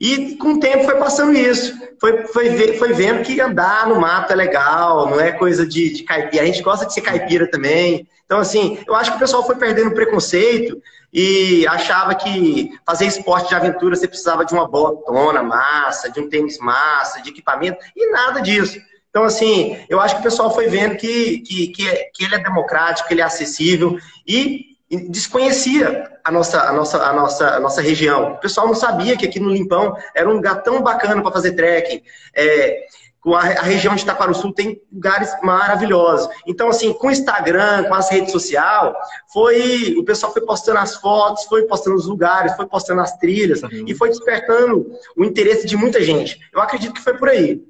[0.00, 1.76] E com o tempo foi passando isso.
[2.00, 6.04] Foi, foi, foi vendo que andar no mato é legal, não é coisa de, de
[6.04, 6.44] caipira.
[6.44, 8.08] A gente gosta de ser caipira também.
[8.24, 10.80] Então, assim, eu acho que o pessoal foi perdendo preconceito
[11.12, 16.28] e achava que fazer esporte de aventura você precisava de uma botona massa, de um
[16.28, 18.78] tênis massa, de equipamento, e nada disso.
[19.10, 22.34] Então, assim, eu acho que o pessoal foi vendo que, que, que, é, que ele
[22.34, 24.76] é democrático, que ele é acessível e
[25.08, 28.32] desconhecia a nossa, a, nossa, a, nossa, a nossa região.
[28.32, 31.52] O pessoal não sabia que aqui no Limpão era um lugar tão bacana para fazer
[31.52, 32.02] trekking.
[32.34, 32.86] É,
[33.26, 34.04] a, região de
[34.34, 36.28] Sul tem lugares maravilhosos.
[36.46, 38.94] Então, assim, com o Instagram, com as redes sociais,
[39.32, 43.62] foi, o pessoal foi postando as fotos, foi postando os lugares, foi postando as trilhas
[43.62, 43.84] uhum.
[43.86, 46.38] e foi despertando o interesse de muita gente.
[46.52, 47.62] Eu acredito que foi por aí.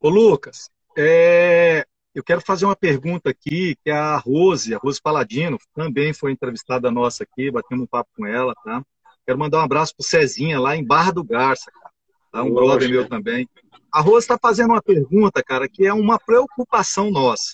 [0.00, 1.84] Ô, Lucas, é,
[2.14, 6.32] eu quero fazer uma pergunta aqui, que é a Rose, a Rose Paladino, também foi
[6.32, 8.82] entrevistada nossa aqui, batemos um papo com ela, tá?
[9.26, 11.92] Quero mandar um abraço pro Cezinha, lá em Barra do Garça, cara.
[12.32, 12.42] Tá?
[12.42, 13.48] Um brother meu também.
[13.92, 17.52] A Rose está fazendo uma pergunta, cara, que é uma preocupação nossa,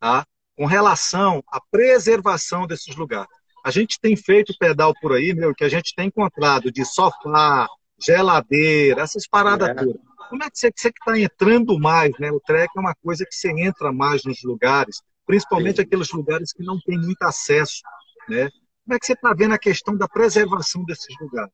[0.00, 0.26] tá?
[0.56, 3.30] Com relação à preservação desses lugares.
[3.64, 7.66] A gente tem feito pedal por aí, meu, que a gente tem encontrado de sofá,
[8.00, 9.74] geladeira, essas paradas é.
[9.74, 10.00] todas.
[10.28, 12.30] Como é que você está entrando mais, né?
[12.32, 15.82] O trek é uma coisa que você entra mais nos lugares, principalmente Sim.
[15.82, 17.82] aqueles lugares que não tem muito acesso,
[18.28, 18.50] né?
[18.84, 21.52] Como é que você está vendo a questão da preservação desses lugares?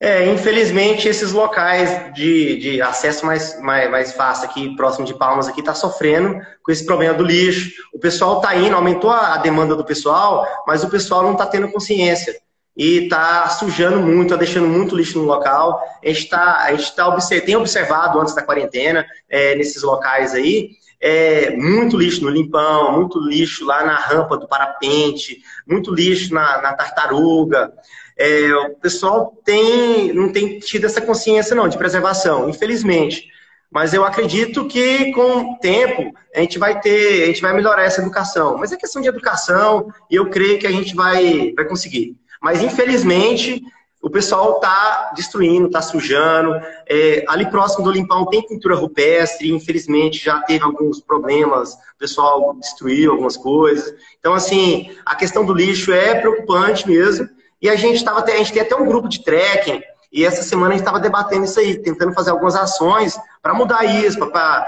[0.00, 5.48] É, infelizmente, esses locais de, de acesso mais, mais, mais fácil aqui, próximo de Palmas,
[5.48, 7.70] aqui, está sofrendo com esse problema do lixo.
[7.92, 11.70] O pessoal está indo, aumentou a demanda do pessoal, mas o pessoal não está tendo
[11.70, 12.34] consciência.
[12.76, 15.80] E está sujando muito, está deixando muito lixo no local.
[16.02, 20.70] A gente, tá, a gente tá tem observado antes da quarentena, é, nesses locais aí,
[21.00, 26.62] é, muito lixo no limpão, muito lixo lá na rampa do parapente, muito lixo na,
[26.62, 27.72] na tartaruga.
[28.16, 33.28] É, o pessoal tem, não tem tido essa consciência não de preservação, infelizmente.
[33.70, 37.82] Mas eu acredito que com o tempo a gente vai ter, a gente vai melhorar
[37.82, 38.56] essa educação.
[38.56, 42.16] Mas é questão de educação e eu creio que a gente vai, vai conseguir.
[42.40, 43.60] Mas infelizmente
[44.04, 46.54] o pessoal está destruindo, está sujando.
[46.86, 52.54] É, ali próximo do Limpão tem pintura rupestre, infelizmente já teve alguns problemas, o pessoal
[52.60, 53.94] destruiu algumas coisas.
[54.18, 57.26] Então, assim, a questão do lixo é preocupante mesmo.
[57.60, 59.82] E a gente estava a gente tem até um grupo de trekking,
[60.14, 63.84] e essa semana a gente estava debatendo isso aí, tentando fazer algumas ações para mudar
[63.84, 64.64] isso, para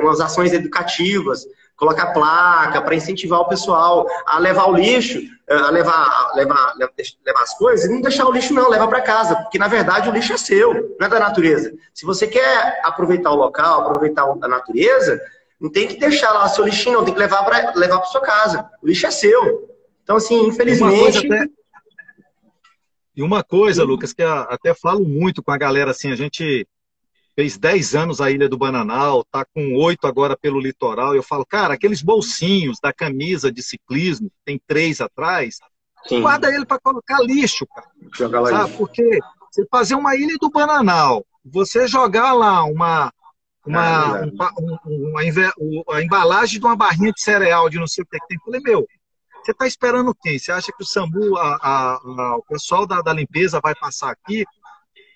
[0.00, 1.46] umas ações educativas,
[1.76, 7.42] colocar placa para incentivar o pessoal a levar o lixo, eh, a levar, levar, levar
[7.42, 10.12] as coisas e não deixar o lixo não, levar para casa, porque na verdade o
[10.12, 11.72] lixo é seu, não é da natureza.
[11.92, 15.20] Se você quer aproveitar o local, aproveitar a natureza,
[15.60, 18.20] não tem que deixar lá o seu lixinho, não, tem que levar para levar sua
[18.20, 18.68] casa.
[18.82, 19.70] O lixo é seu.
[20.02, 21.28] Então assim, infelizmente
[23.16, 26.66] e uma coisa, Lucas, que até falo muito com a galera, assim, a gente
[27.36, 31.14] fez 10 anos a Ilha do Bananal, tá com oito agora pelo litoral.
[31.14, 35.58] Eu falo, cara, aqueles bolsinhos da camisa de ciclismo, tem três atrás,
[36.06, 36.20] Sim.
[36.20, 37.88] guarda ele para colocar lixo, cara.
[38.16, 38.76] Jogar lá sabe?
[38.76, 39.18] Porque
[39.50, 43.12] você fazer uma Ilha do Bananal, você jogar lá uma,
[43.66, 44.22] uma, ah,
[44.88, 45.22] um, uma,
[45.56, 48.44] uma, a embalagem de uma barrinha de cereal de não sei o que tem, eu
[48.44, 48.86] falei, meu,
[49.44, 50.38] você está esperando quem?
[50.38, 54.10] Você acha que o SAMU, a, a, a, o pessoal da, da, limpeza vai passar
[54.10, 54.44] aqui?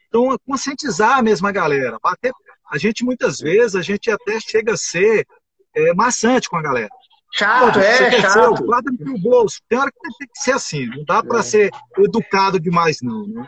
[0.08, 1.98] Então, é conscientizar a mesma galera.
[2.02, 2.32] Bater,
[2.70, 5.26] a gente, muitas vezes, a gente até chega a ser
[5.74, 6.88] é, maçante com a galera.
[7.32, 8.64] Chato, Pô, é, chato.
[8.64, 9.60] Guarda no teu bolso.
[9.68, 10.86] Tem hora que tem que ser assim.
[10.86, 11.42] Não dá para é.
[11.42, 13.26] ser educado demais, não.
[13.26, 13.46] Né?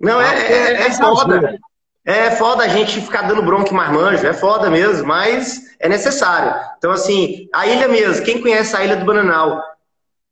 [0.00, 1.58] Não, é, é, é, é foda.
[2.04, 6.54] É foda a gente ficar dando bronca em marmanjo, é foda mesmo, mas é necessário.
[6.78, 9.62] Então, assim, a ilha mesmo, quem conhece a Ilha do Bananal,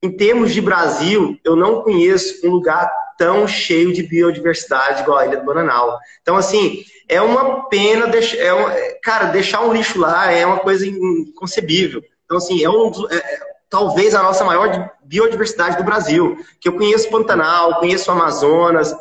[0.07, 2.89] em termos de Brasil, eu não conheço um lugar
[3.19, 5.99] tão cheio de biodiversidade igual a Ilha do Bananal.
[6.23, 10.87] Então, assim, é uma pena, deixar, é cara, deixar um lixo lá é uma coisa
[10.87, 12.03] inconcebível.
[12.25, 13.39] Então, assim, é, um, é, é
[13.69, 16.37] talvez a nossa maior biodiversidade do Brasil.
[16.61, 18.95] Que eu conheço Pantanal, conheço Amazonas.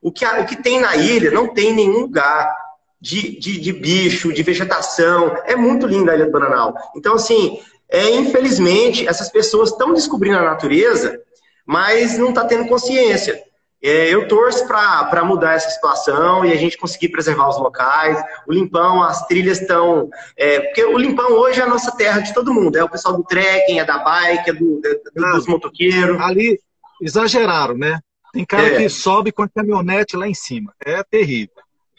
[0.00, 2.62] O que, o que tem na ilha não tem em nenhum lugar.
[3.00, 5.36] De, de, de bicho, de vegetação.
[5.44, 6.72] É muito linda a Ilha do Bananal.
[6.94, 7.58] Então, assim,
[7.92, 11.20] é, infelizmente, essas pessoas estão descobrindo a natureza,
[11.66, 13.38] mas não está tendo consciência.
[13.84, 18.16] É, eu torço para mudar essa situação e a gente conseguir preservar os locais.
[18.46, 20.08] O Limpão, as trilhas estão.
[20.36, 22.76] É, porque o Limpão hoje é a nossa terra de todo mundo.
[22.76, 26.18] É o pessoal do trekking, é da bike, é do, é, dos motoqueiros.
[26.20, 26.58] Ali
[27.02, 27.98] exageraram, né?
[28.32, 28.76] Tem cara é.
[28.76, 30.72] que sobe com a caminhonete lá em cima.
[30.82, 31.56] É terrível.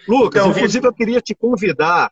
[0.08, 2.12] Lucas, então, inclusive eu queria te convidar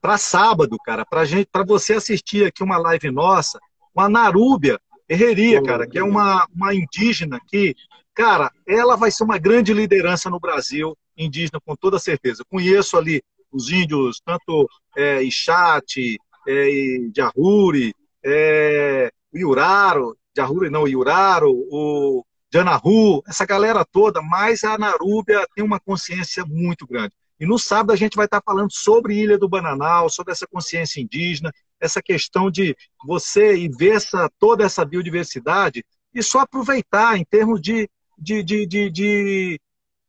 [0.00, 3.58] para sábado, cara, para gente, para você assistir aqui uma live nossa
[3.94, 7.74] com a Narúbia Herreria, cara, que é uma, uma indígena que,
[8.14, 12.44] cara, ela vai ser uma grande liderança no Brasil, indígena com toda certeza.
[12.48, 16.68] conheço ali os índios, tanto é, Ixate, é,
[17.16, 17.94] Jahuri,
[18.24, 25.80] é, Iuraro, Jahuri não, Iuraro, o Janahu, essa galera toda, mas a Narúbia tem uma
[25.80, 27.14] consciência muito grande.
[27.40, 31.00] E no sábado a gente vai estar falando sobre Ilha do Bananal, sobre essa consciência
[31.00, 35.84] indígena, essa questão de você e ver essa, toda essa biodiversidade
[36.14, 39.60] e só aproveitar em termos de, de, de, de, de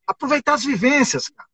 [0.07, 1.47] aproveitar as vivências, cara,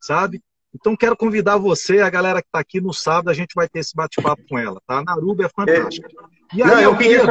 [0.00, 0.42] sabe?
[0.74, 3.80] Então quero convidar você, a galera que está aqui no sábado, a gente vai ter
[3.80, 4.98] esse bate-papo com ela, tá?
[4.98, 6.08] A Naruba é fantástica.
[6.08, 6.56] É.
[6.56, 7.22] E aí, Não, eu, eu queria.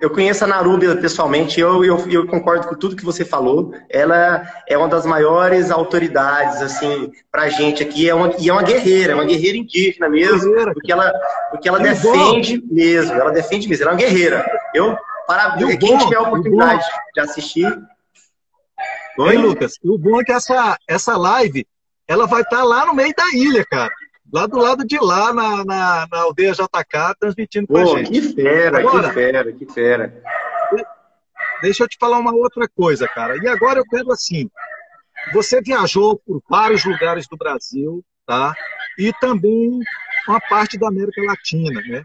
[0.00, 3.74] Eu conheço a Narúbia pessoalmente, eu, eu, eu, concordo com tudo que você falou.
[3.86, 8.08] Ela é uma das maiores autoridades, assim, pra gente aqui.
[8.08, 10.72] É uma, e é uma guerreira, é uma guerreira indígena mesmo, guerreira.
[10.72, 11.12] porque ela,
[11.50, 12.74] porque ela defende bom.
[12.74, 14.46] mesmo, ela defende mesmo, ela é uma guerreira.
[14.74, 14.96] Eu,
[15.26, 17.78] para quem bom, tiver a oportunidade de assistir.
[19.18, 19.74] Oi, Lucas.
[19.84, 21.66] O bom é que essa, essa live,
[22.08, 23.92] ela vai estar tá lá no meio da ilha, cara
[24.32, 28.10] lá do lado de lá, na, na, na aldeia JK, transmitindo com Pô, gente.
[28.10, 30.22] Que fera, agora, que fera, que fera.
[31.62, 33.36] Deixa eu te falar uma outra coisa, cara.
[33.36, 34.48] E agora eu quero assim,
[35.32, 38.54] você viajou por vários lugares do Brasil, tá?
[38.98, 39.80] E também
[40.26, 42.04] uma parte da América Latina, né?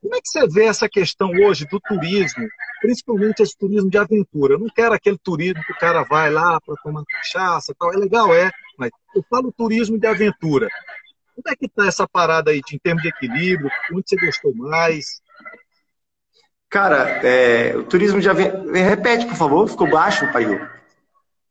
[0.00, 2.46] Como é que você vê essa questão hoje do turismo,
[2.82, 4.54] principalmente esse turismo de aventura?
[4.54, 7.92] Eu não quero aquele turismo que o cara vai lá para tomar cachaça, tal.
[7.92, 10.68] É legal, é, mas eu falo turismo de aventura.
[11.34, 13.70] Como é que está essa parada aí em termos de equilíbrio?
[13.92, 15.20] Onde você gostou mais?
[16.70, 18.50] Cara, é, o turismo já vem.
[18.72, 20.44] Repete, por favor, ficou baixo, pai.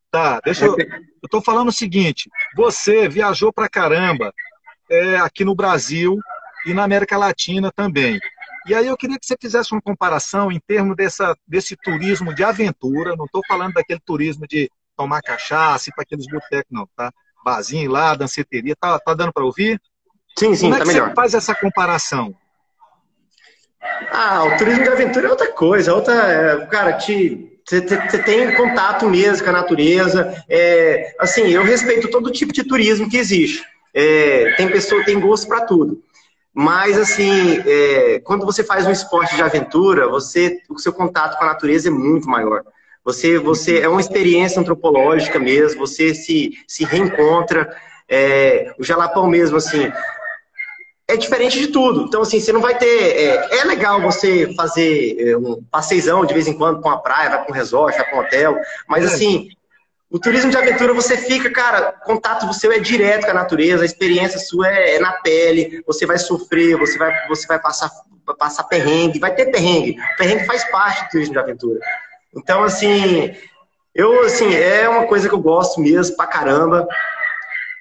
[0.10, 0.76] Tá, deixa eu.
[0.78, 4.34] Eu tô falando o seguinte: você viajou pra caramba
[4.90, 6.18] é, aqui no Brasil
[6.66, 8.20] e na América Latina também.
[8.66, 12.44] E aí eu queria que você fizesse uma comparação em termos dessa, desse turismo de
[12.44, 13.16] aventura.
[13.16, 17.12] Não estou falando daquele turismo de tomar cachaça e para aqueles botecos, não, tá?
[17.44, 18.76] Barzinho lá, danceteria.
[18.76, 19.82] Tá, tá dando para ouvir?
[20.38, 21.10] Sim, sim, Como é tá melhor.
[21.10, 22.36] Você faz essa comparação?
[24.12, 28.54] Ah, o turismo de aventura é outra coisa, é outra, é, cara, te você tem
[28.56, 30.44] contato mesmo com a natureza.
[30.50, 33.64] É, assim, eu respeito todo tipo de turismo que existe.
[33.94, 36.04] É, tem pessoa, tem gosto para tudo.
[36.54, 41.46] Mas, assim, é, quando você faz um esporte de aventura, você, o seu contato com
[41.46, 42.64] a natureza é muito maior.
[43.04, 47.76] Você, você é uma experiência antropológica mesmo, você se, se reencontra.
[48.08, 49.92] É, o Jalapão mesmo, assim,
[51.08, 52.04] é, diferente de tudo.
[52.04, 52.86] Então, assim, você não vai ter.
[52.86, 57.30] É, é legal você fazer é, um passeizão de vez em quando com a praia,
[57.30, 59.08] vai com um resort, vai com um hotel, mas é.
[59.08, 59.50] assim.
[60.10, 63.86] O turismo de aventura, você fica, cara, contato seu é direto com a natureza, a
[63.86, 67.90] experiência sua é, é na pele, você vai sofrer, você vai, você vai passar,
[68.38, 69.96] passar perrengue, vai ter perrengue.
[70.16, 71.80] Perrengue faz parte do turismo de aventura.
[72.36, 73.32] Então, assim,
[73.94, 76.88] eu, assim, é uma coisa que eu gosto mesmo pra caramba.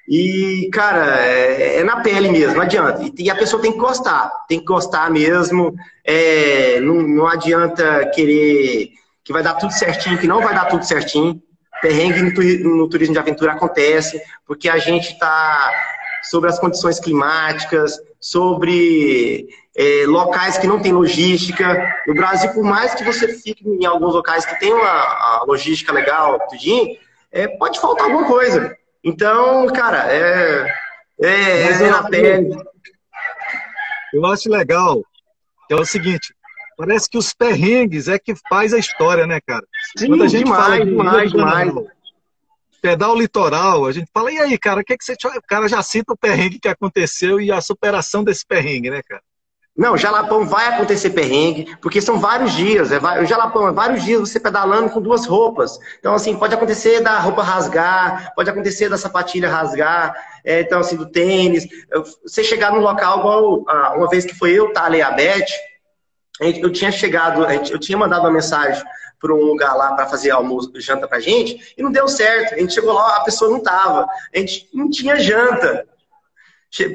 [0.07, 3.01] E, cara, é, é, na pele mesmo, não adianta.
[3.17, 5.73] E, a pessoa tem que gostar, tem que gostar mesmo.
[6.03, 8.91] É, não, não adianta querer
[9.23, 11.41] que vai dar tudo certinho, que não vai dar tudo certinho.
[11.81, 15.71] Perrengue no, no turismo de aventura acontece, porque a gente está
[16.23, 21.95] sobre as condições climáticas, sobre é, locais que não tem logística.
[22.07, 26.39] No Brasil, por mais que você fique em alguns locais que tem uma logística legal,
[26.47, 26.97] tudinho,
[27.31, 28.77] é, pode faltar alguma coisa.
[29.03, 30.73] Então, cara, é,
[31.21, 32.55] é, é na pele.
[34.13, 35.03] Eu acho legal,
[35.69, 36.35] é o seguinte,
[36.77, 39.65] parece que os perrengues é que faz a história, né, cara?
[39.97, 41.73] Sim, Quando a gente demais, fala de demais, demais.
[42.79, 45.13] Pedal litoral, a gente fala, e aí, cara, o que, que você.
[45.13, 49.23] O cara já cita o perrengue que aconteceu e a superação desse perrengue, né, cara?
[49.75, 52.91] Não, Jalapão vai acontecer perrengue, porque são vários dias.
[52.91, 55.79] É, o Jalapão é vários dias você pedalando com duas roupas.
[55.97, 60.15] Então, assim, pode acontecer da roupa rasgar, pode acontecer da sapatilha rasgar,
[60.45, 61.67] é, então, assim, do tênis.
[62.21, 65.45] Você chegar num local, igual ah, uma vez que foi eu, Thalia e a Beth,
[66.39, 68.83] eu tinha chegado, eu tinha mandado uma mensagem
[69.19, 72.53] para um lugar lá para fazer almoço, janta pra gente, e não deu certo.
[72.53, 74.05] A gente chegou lá, a pessoa não tava.
[74.35, 75.87] A gente não tinha janta.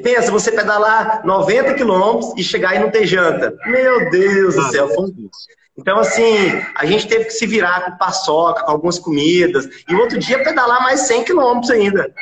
[0.03, 3.55] Pensa, você pedalar 90 quilômetros e chegar e não ter janta.
[3.65, 4.89] Meu Deus do céu.
[5.77, 10.19] Então, assim, a gente teve que se virar com paçoca, com algumas comidas, e outro
[10.19, 12.13] dia pedalar mais 100 quilômetros ainda.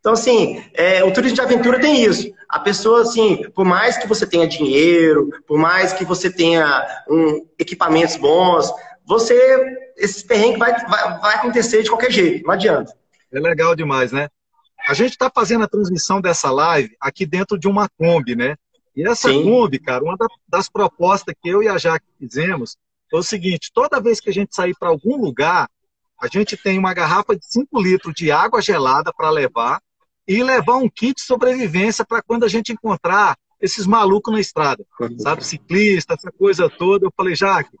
[0.00, 2.32] Então, assim, é, o turismo de aventura tem isso.
[2.48, 7.46] A pessoa, assim, por mais que você tenha dinheiro, por mais que você tenha um,
[7.58, 8.72] equipamentos bons,
[9.06, 9.64] você,
[9.96, 12.92] esse perrengue vai, vai, vai acontecer de qualquer jeito, não adianta.
[13.30, 14.28] É legal demais, né?
[14.86, 18.56] A gente está fazendo a transmissão dessa live aqui dentro de uma Kombi, né?
[18.94, 19.44] E essa Sim.
[19.44, 20.16] Kombi, cara, uma
[20.46, 22.76] das propostas que eu e a Jaque fizemos
[23.10, 25.68] foi o seguinte: toda vez que a gente sair para algum lugar,
[26.20, 29.80] a gente tem uma garrafa de 5 litros de água gelada para levar
[30.26, 34.84] e levar um kit de sobrevivência para quando a gente encontrar esses malucos na estrada,
[35.18, 35.44] sabe?
[35.44, 37.06] Ciclista, essa coisa toda.
[37.06, 37.76] Eu falei, Jaque,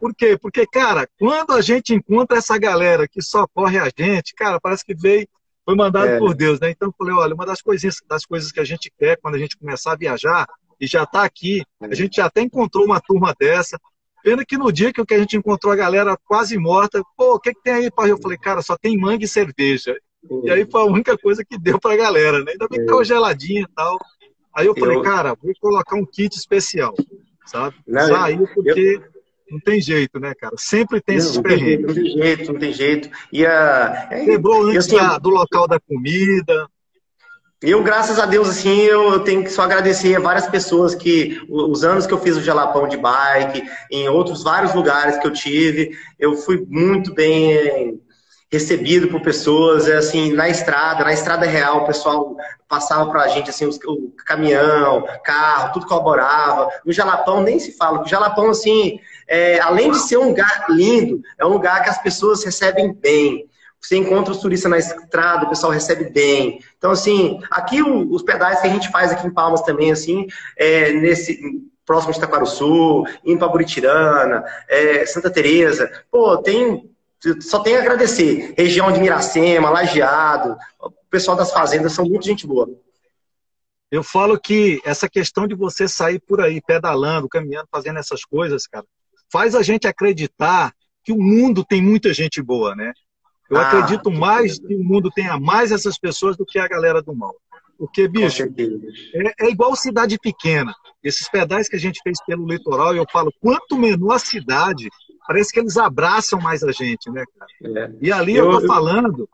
[0.00, 0.38] por quê?
[0.40, 4.94] Porque, cara, quando a gente encontra essa galera que socorre a gente, cara, parece que
[4.94, 5.28] veio
[5.66, 6.18] foi mandado é.
[6.18, 6.70] por Deus, né?
[6.70, 9.38] Então eu falei, olha, uma das coisinhas, das coisas que a gente quer quando a
[9.38, 10.46] gente começar a viajar
[10.80, 13.76] e já está aqui, a gente já até encontrou uma turma dessa.
[14.22, 17.52] Pena que no dia que a gente encontrou a galera quase morta, pô, o que,
[17.52, 18.12] que tem aí, pai?
[18.12, 19.96] Eu falei, cara, só tem mangue e cerveja.
[20.44, 22.52] E aí foi a única coisa que deu pra galera, né?
[22.52, 23.98] Ainda bem que tava geladinha e tal.
[24.54, 25.02] Aí eu falei, eu...
[25.02, 26.94] cara, vou colocar um kit especial,
[27.44, 27.76] sabe?
[27.86, 29.15] Não, Saiu porque eu...
[29.50, 30.54] Não tem jeito, né, cara?
[30.58, 31.86] Sempre tem não, esses perrengues.
[31.86, 33.10] Não tem jeito, não tem jeito.
[33.32, 34.08] E a...
[34.10, 36.68] É, Quebrou antes assim, da, do local da comida.
[37.62, 41.84] Eu, graças a Deus, assim, eu tenho que só agradecer a várias pessoas que, os
[41.84, 45.96] anos que eu fiz o Jalapão de bike, em outros vários lugares que eu tive,
[46.18, 47.98] eu fui muito bem
[48.52, 52.36] recebido por pessoas, é assim, na estrada, na estrada real, o pessoal
[52.68, 56.68] passava para a gente, assim, os, o caminhão, carro, tudo colaborava.
[56.84, 61.20] No Jalapão nem se fala, o Jalapão, assim, é, além de ser um lugar lindo,
[61.38, 63.48] é um lugar que as pessoas recebem bem.
[63.80, 66.60] Você encontra os turistas na estrada, o pessoal recebe bem.
[66.76, 70.26] Então, assim, aqui o, os pedais que a gente faz aqui em Palmas também, assim,
[70.56, 71.40] é, nesse
[71.84, 76.90] próximo de Itaquaruçu, indo para Buritirana, é, Santa Teresa, pô, tem
[77.40, 78.54] só tenho a agradecer.
[78.56, 82.68] Região de Miracema, Lajeado, o pessoal das fazendas são muito gente boa.
[83.90, 88.66] Eu falo que essa questão de você sair por aí pedalando, caminhando, fazendo essas coisas,
[88.66, 88.84] cara,
[89.30, 90.72] faz a gente acreditar
[91.04, 92.92] que o mundo tem muita gente boa, né?
[93.48, 97.00] Eu ah, acredito mais que o mundo tenha mais essas pessoas do que a galera
[97.00, 97.34] do mal.
[97.78, 100.74] Porque, bicho, é, é, igual cidade pequena.
[101.02, 104.88] Esses pedais que a gente fez pelo litoral, eu falo, quanto menor a cidade,
[105.26, 107.78] parece que eles abraçam mais a gente, né, cara?
[107.78, 107.92] É.
[108.00, 109.28] E ali eu, eu tô falando,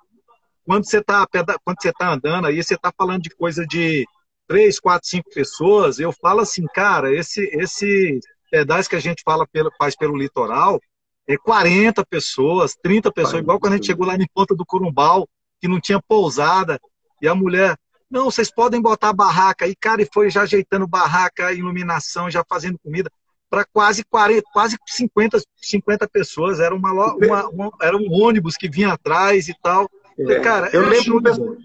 [0.67, 1.27] quando você tá,
[1.65, 4.05] quando você tá andando aí, você tá falando de coisa de
[4.47, 8.21] três, quatro, cinco pessoas, eu falo assim, cara, esse, esse
[8.53, 10.79] pedais que a gente fala pelo, faz pelo litoral,
[11.27, 15.27] é 40 pessoas, 30 pessoas, igual quando a gente chegou lá em Ponta do Corumbau,
[15.59, 16.79] que não tinha pousada,
[17.23, 17.79] e a mulher,
[18.11, 22.79] não, vocês podem botar barraca, e cara, e foi já ajeitando barraca, iluminação, já fazendo
[22.79, 23.11] comida
[23.49, 26.59] para quase 40, quase 50, 50 pessoas.
[26.59, 29.89] Era, uma, uma, uma, era um ônibus que vinha atrás e tal.
[30.19, 30.41] É.
[30.41, 31.57] Cara, eu lembro, show,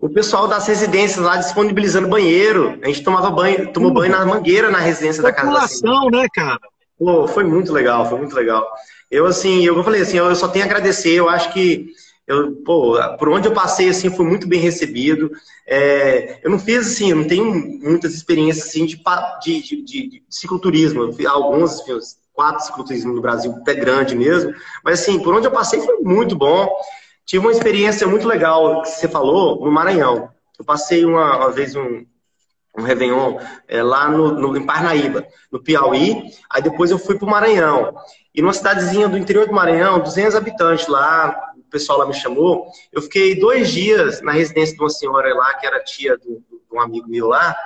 [0.00, 2.78] O pessoal das residências lá disponibilizando banheiro.
[2.82, 5.48] A gente tomava banho, tomou banho na mangueira na residência da casa.
[5.48, 6.58] População, né, cara?
[6.98, 8.66] Pô, foi muito legal, foi muito legal.
[9.10, 11.12] Eu, assim, eu falei assim, eu só tenho a agradecer.
[11.12, 11.88] Eu acho que,
[12.26, 15.30] eu, pô, por onde eu passei, assim, fui muito bem recebido.
[15.66, 17.44] É, eu não fiz, assim, eu não tenho
[17.82, 19.02] muitas experiências, assim, de,
[19.42, 21.02] de, de, de cicloturismo.
[21.02, 24.54] Eu fiz alguns, fiz quatro cicloturismo no Brasil, pé grande mesmo.
[24.82, 26.66] Mas, assim, por onde eu passei foi muito bom.
[27.26, 30.30] Tive uma experiência muito legal que você falou no Maranhão.
[30.58, 32.04] Eu passei uma, uma vez um,
[32.76, 36.30] um Réveillon é, lá no, no, em Parnaíba, no Piauí.
[36.50, 37.94] Aí depois eu fui para o Maranhão.
[38.34, 42.66] E numa cidadezinha do interior do Maranhão, 200 habitantes lá, o pessoal lá me chamou.
[42.92, 46.40] Eu fiquei dois dias na residência de uma senhora lá, que era tia de
[46.72, 47.56] um amigo meu lá.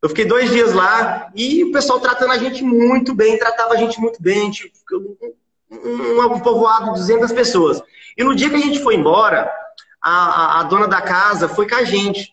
[0.00, 3.76] Eu fiquei dois dias lá e o pessoal tratando a gente muito bem, tratava a
[3.76, 4.50] gente muito bem.
[4.50, 5.32] Tipo, um,
[5.72, 7.82] um, um povoado de 200 pessoas.
[8.16, 9.50] E no dia que a gente foi embora,
[10.02, 12.32] a, a, a dona da casa foi com a gente.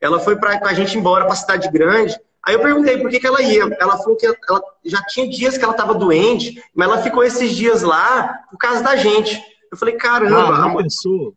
[0.00, 2.18] Ela foi pra, com a gente embora para a cidade grande.
[2.42, 3.64] Aí eu perguntei por que, que ela ia.
[3.80, 7.50] Ela falou que ela já tinha dias que ela estava doente, mas ela ficou esses
[7.50, 9.42] dias lá por causa da gente.
[9.70, 10.54] Eu falei, caramba.
[10.54, 11.34] Ah, não pensou.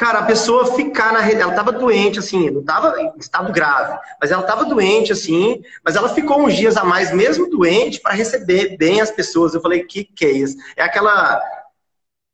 [0.00, 3.98] Cara, a pessoa ficar na rede, ela estava doente, assim, não estava em estado grave,
[4.18, 8.14] mas ela estava doente, assim, mas ela ficou uns dias a mais, mesmo doente, para
[8.14, 9.52] receber bem as pessoas.
[9.52, 10.56] Eu falei, que que é isso?
[10.74, 11.38] É aquela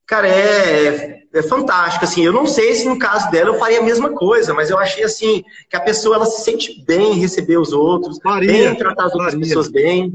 [0.07, 3.83] Cara, é, é fantástico, assim, eu não sei se no caso dela eu faria a
[3.83, 7.57] mesma coisa, mas eu achei, assim, que a pessoa, ela se sente bem em receber
[7.57, 9.45] os outros, faria, bem em tratar as outras faria.
[9.45, 10.15] pessoas bem.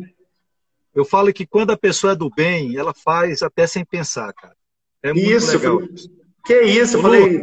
[0.95, 4.55] Eu falo que quando a pessoa é do bem, ela faz até sem pensar, cara.
[5.03, 5.81] É muito isso, legal.
[6.45, 7.41] Que isso, eu falei...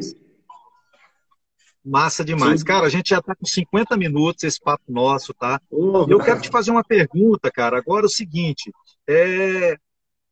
[1.85, 2.61] Massa demais.
[2.61, 2.67] Sim.
[2.67, 5.61] Cara, a gente já está com 50 minutos esse papo nosso, tá?
[5.71, 7.79] Oh, eu quero te fazer uma pergunta, cara.
[7.79, 8.71] Agora é o seguinte,
[9.09, 9.77] é,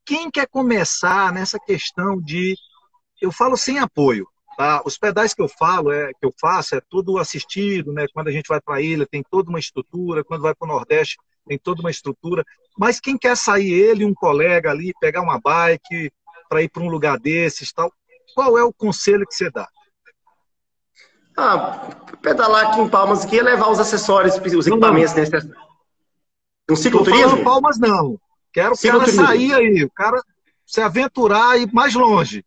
[0.05, 2.55] quem quer começar nessa questão de.
[3.21, 4.27] Eu falo sem apoio.
[4.57, 4.83] Tá?
[4.87, 8.07] Os pedais que eu falo, é, que eu faço, é tudo assistido, né?
[8.14, 10.73] Quando a gente vai para a ilha, tem toda uma estrutura, quando vai para o
[10.73, 12.43] Nordeste, tem toda uma estrutura.
[12.79, 16.11] Mas quem quer sair, ele um colega ali, pegar uma bike
[16.49, 17.93] para ir para um lugar desses tal,
[18.37, 19.66] qual é o conselho que você dá?
[21.34, 21.89] Ah,
[22.20, 25.51] pedalar aqui em Palmas aqui é levar os acessórios, os equipamentos necessários.
[26.70, 27.37] Um cicloturismo?
[27.37, 28.20] Não Palmas não.
[28.53, 30.22] Quero o cara sair aí, o cara
[30.66, 32.45] se aventurar e ir mais longe.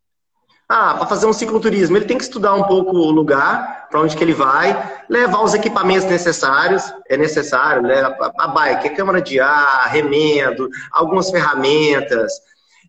[0.67, 4.15] Ah, para fazer um cicloturismo, ele tem que estudar um pouco o lugar, para onde
[4.15, 8.01] que ele vai, levar os equipamentos necessários, é necessário, né?
[8.01, 12.31] A, a bike, a câmara de ar, remendo, algumas ferramentas,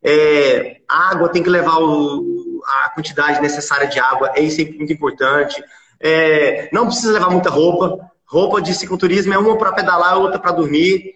[0.03, 2.50] é, água, tem que levar o,
[2.85, 5.63] a quantidade necessária de água, é é muito importante.
[6.01, 10.53] É, não precisa levar muita roupa, roupa de cicloturismo é uma para pedalar, outra para
[10.53, 11.15] dormir.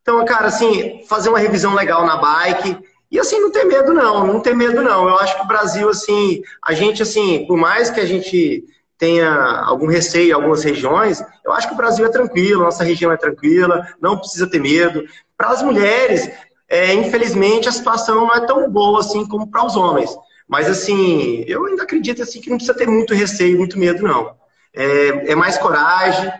[0.00, 2.78] Então, cara, assim, fazer uma revisão legal na bike.
[3.10, 5.08] E assim, não ter medo, não, não ter medo, não.
[5.08, 8.64] Eu acho que o Brasil, assim, a gente, assim, por mais que a gente
[8.96, 13.12] tenha algum receio em algumas regiões, eu acho que o Brasil é tranquilo, nossa região
[13.12, 15.04] é tranquila, não precisa ter medo.
[15.36, 16.30] Para as mulheres,
[16.68, 20.16] é, infelizmente, a situação não é tão boa assim como para os homens.
[20.48, 24.36] Mas, assim, eu ainda acredito assim, que não precisa ter muito receio, muito medo, não.
[24.74, 26.32] É, é mais coragem,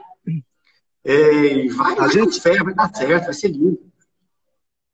[1.05, 3.79] é, vai, a gente, fé, vai dar certo, vai ser lindo.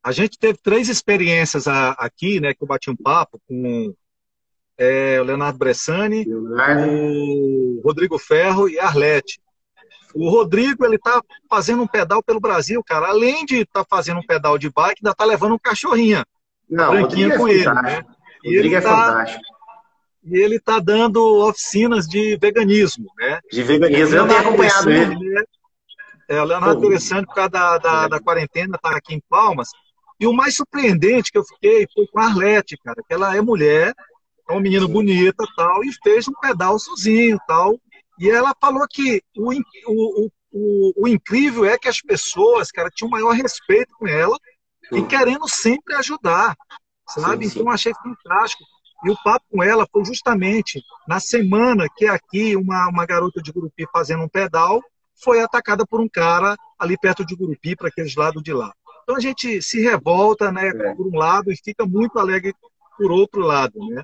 [0.03, 3.95] A gente teve três experiências aqui, né, que eu bati um papo com
[4.79, 6.91] é, o Leonardo Bressani, Leonardo.
[6.91, 9.41] o Rodrigo Ferro e a Arlete.
[10.15, 13.09] O Rodrigo, ele tá fazendo um pedal pelo Brasil, cara.
[13.09, 16.25] Além de estar tá fazendo um pedal de bike, ainda tá levando um cachorrinha.
[16.69, 18.05] Não, branquinha é com ele, né?
[18.55, 19.43] Ele é tá, fantástico.
[20.25, 23.41] E ele tá dando oficinas de veganismo, né?
[23.51, 25.17] De veganismo, eu tenho acompanhado ele.
[25.17, 25.43] Né?
[26.29, 29.69] É, o Leonardo Alessandro, por causa da, da, da quarentena, está aqui em Palmas.
[30.21, 33.41] E o mais surpreendente que eu fiquei foi com a Arlete, cara, que ela é
[33.41, 33.95] mulher,
[34.49, 37.79] é uma menina bonita tal, e fez um pedal sozinho tal.
[38.19, 43.11] E ela falou que o, o, o, o incrível é que as pessoas, cara, tinham
[43.11, 44.37] maior respeito com ela
[44.93, 46.57] e querendo sempre ajudar,
[47.09, 47.45] sabe?
[47.45, 47.61] Sim, sim.
[47.61, 48.65] Então achei fantástico.
[49.05, 53.41] E o papo com ela foi justamente na semana que é aqui uma, uma garota
[53.41, 54.81] de Gurupi fazendo um pedal
[55.23, 58.73] foi atacada por um cara ali perto de Gurupi, para aqueles lados de lá.
[59.03, 60.95] Então a gente se revolta, né, é.
[60.95, 62.55] por um lado e fica muito alegre
[62.97, 64.03] por outro lado, né?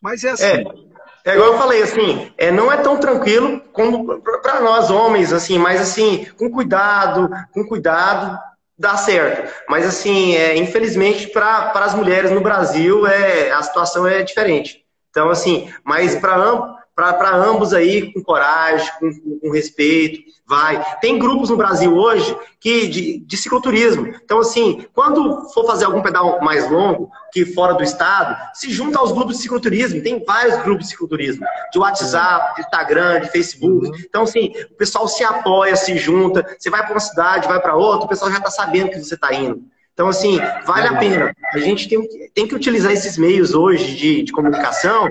[0.00, 0.44] Mas é assim.
[0.44, 0.94] É.
[1.26, 5.56] É igual eu falei, assim, é, não é tão tranquilo como para nós homens, assim,
[5.56, 8.38] mas assim, com cuidado, com cuidado,
[8.78, 9.52] dá certo.
[9.68, 14.84] Mas assim, é, infelizmente para as mulheres no Brasil é, a situação é diferente.
[15.10, 20.82] Então, assim, mas para para ambos aí com coragem, com, com, respeito, vai.
[21.00, 24.06] Tem grupos no Brasil hoje que de, de, cicloturismo.
[24.06, 28.98] Então, assim, quando for fazer algum pedal mais longo, que fora do estado, se junta
[29.00, 30.02] aos grupos de cicloturismo.
[30.02, 33.86] Tem vários grupos de cicloturismo, de WhatsApp, de Instagram, de Facebook.
[33.88, 33.94] Uhum.
[33.98, 36.46] Então, assim, o pessoal se apoia, se junta.
[36.56, 39.14] Você vai para uma cidade, vai para outra, o pessoal já está sabendo que você
[39.14, 39.62] está indo.
[39.94, 41.34] Então, assim, vale a pena.
[41.52, 45.08] A gente tem, tem que utilizar esses meios hoje de, de comunicação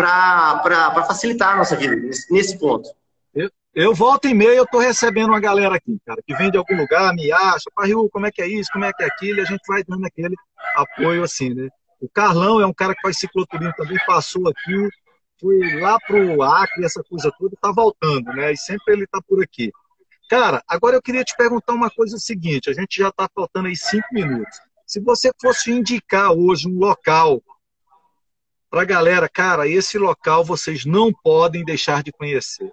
[0.00, 2.88] para facilitar a nossa vida nesse, nesse ponto.
[3.34, 6.56] Eu, eu volto e meio, eu estou recebendo uma galera aqui, cara, que vem de
[6.56, 9.38] algum lugar, me acha, Parriu, como é que é isso, como é que é aquilo,
[9.38, 10.34] e a gente vai dando aquele
[10.74, 11.68] apoio assim, né?
[12.00, 14.88] O Carlão é um cara que faz cicloturismo também, passou aqui,
[15.38, 18.52] foi lá pro Acre, essa coisa toda, está voltando, né?
[18.52, 19.70] E sempre ele está por aqui.
[20.30, 23.76] Cara, agora eu queria te perguntar uma coisa seguinte, a gente já está faltando aí
[23.76, 24.60] cinco minutos.
[24.86, 27.42] Se você fosse indicar hoje um local
[28.70, 32.70] para a galera, cara, esse local vocês não podem deixar de conhecer.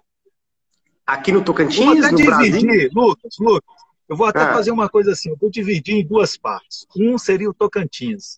[1.04, 2.90] Aqui no Tocantins, no dividir, Brasil?
[2.94, 3.74] Lucas, Lucas,
[4.08, 4.52] eu vou até ah.
[4.52, 6.86] fazer uma coisa assim, eu vou dividir em duas partes.
[6.96, 8.36] Um seria o Tocantins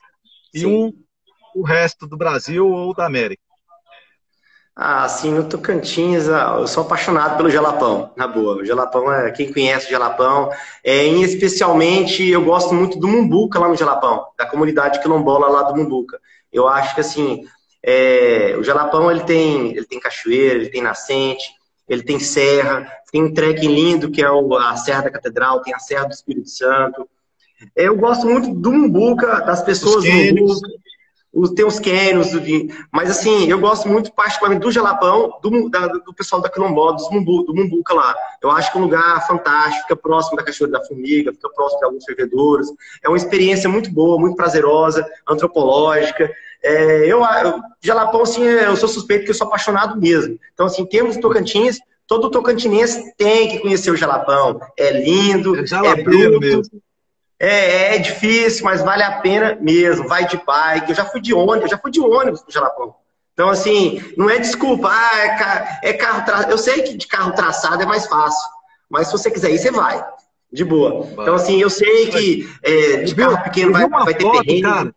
[0.54, 0.60] Sim.
[0.60, 0.92] e um
[1.54, 3.42] o resto do Brasil ou da América.
[4.74, 8.56] Ah, sim, no Tocantins, ah, eu sou apaixonado pelo Jalapão, na boa.
[8.56, 10.50] O Jalapão é quem conhece o Jalapão.
[10.82, 15.62] É, em especialmente, eu gosto muito do Mumbuca lá no Jalapão, da comunidade quilombola lá
[15.64, 16.18] do Mumbuca.
[16.52, 17.44] Eu acho que assim,
[17.82, 21.44] é, o Jalapão ele tem, ele tem cachoeira, ele tem nascente,
[21.88, 25.74] ele tem serra, tem um trekking lindo que é o, a Serra da Catedral, tem
[25.74, 27.08] a Serra do Espírito Santo.
[27.76, 30.68] É, eu gosto muito do Mumbuca, das pessoas do Mumbuca.
[31.32, 31.80] Os, tem os
[32.92, 37.10] mas assim, eu gosto muito particularmente do Jalapão, do, da, do pessoal da Quilombola, do
[37.12, 38.14] Mumbu, do Mumbuca lá.
[38.42, 41.78] Eu acho que é um lugar fantástico, fica próximo da Cachoeira da Formiga, fica próximo
[41.78, 42.66] de alguns fervedouros.
[43.02, 46.28] É uma experiência muito boa, muito prazerosa, antropológica.
[46.64, 50.36] É, eu, eu, Jalapão, assim, eu sou suspeito que eu sou apaixonado mesmo.
[50.52, 51.78] Então, assim, temos Tocantins,
[52.08, 54.60] todo tocantinense tem que conhecer o Jalapão.
[54.76, 56.40] É lindo, é, é bruto.
[56.40, 56.82] Mesmo.
[57.40, 60.06] É, é difícil, mas vale a pena mesmo.
[60.06, 60.90] Vai de bike.
[60.90, 62.94] Eu já fui de ônibus, eu já fui de ônibus pro Jalapão.
[63.32, 66.50] Então, assim, não é desculpa, ah, é, carro, é carro traçado.
[66.50, 68.46] Eu sei que de carro traçado é mais fácil,
[68.90, 70.04] mas se você quiser ir, você vai.
[70.52, 71.08] De boa.
[71.12, 74.68] Então, assim, eu sei que é, de carro pequeno vai, vai ter foto, terreno.
[74.68, 74.94] Cara,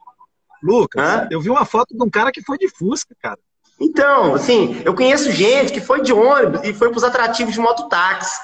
[0.61, 1.27] Lucas, Hã?
[1.31, 3.39] eu vi uma foto de um cara que foi de Fusca, cara.
[3.79, 7.59] Então, assim, eu conheço gente que foi de ônibus e foi para os atrativos de
[7.59, 8.39] mototáxi.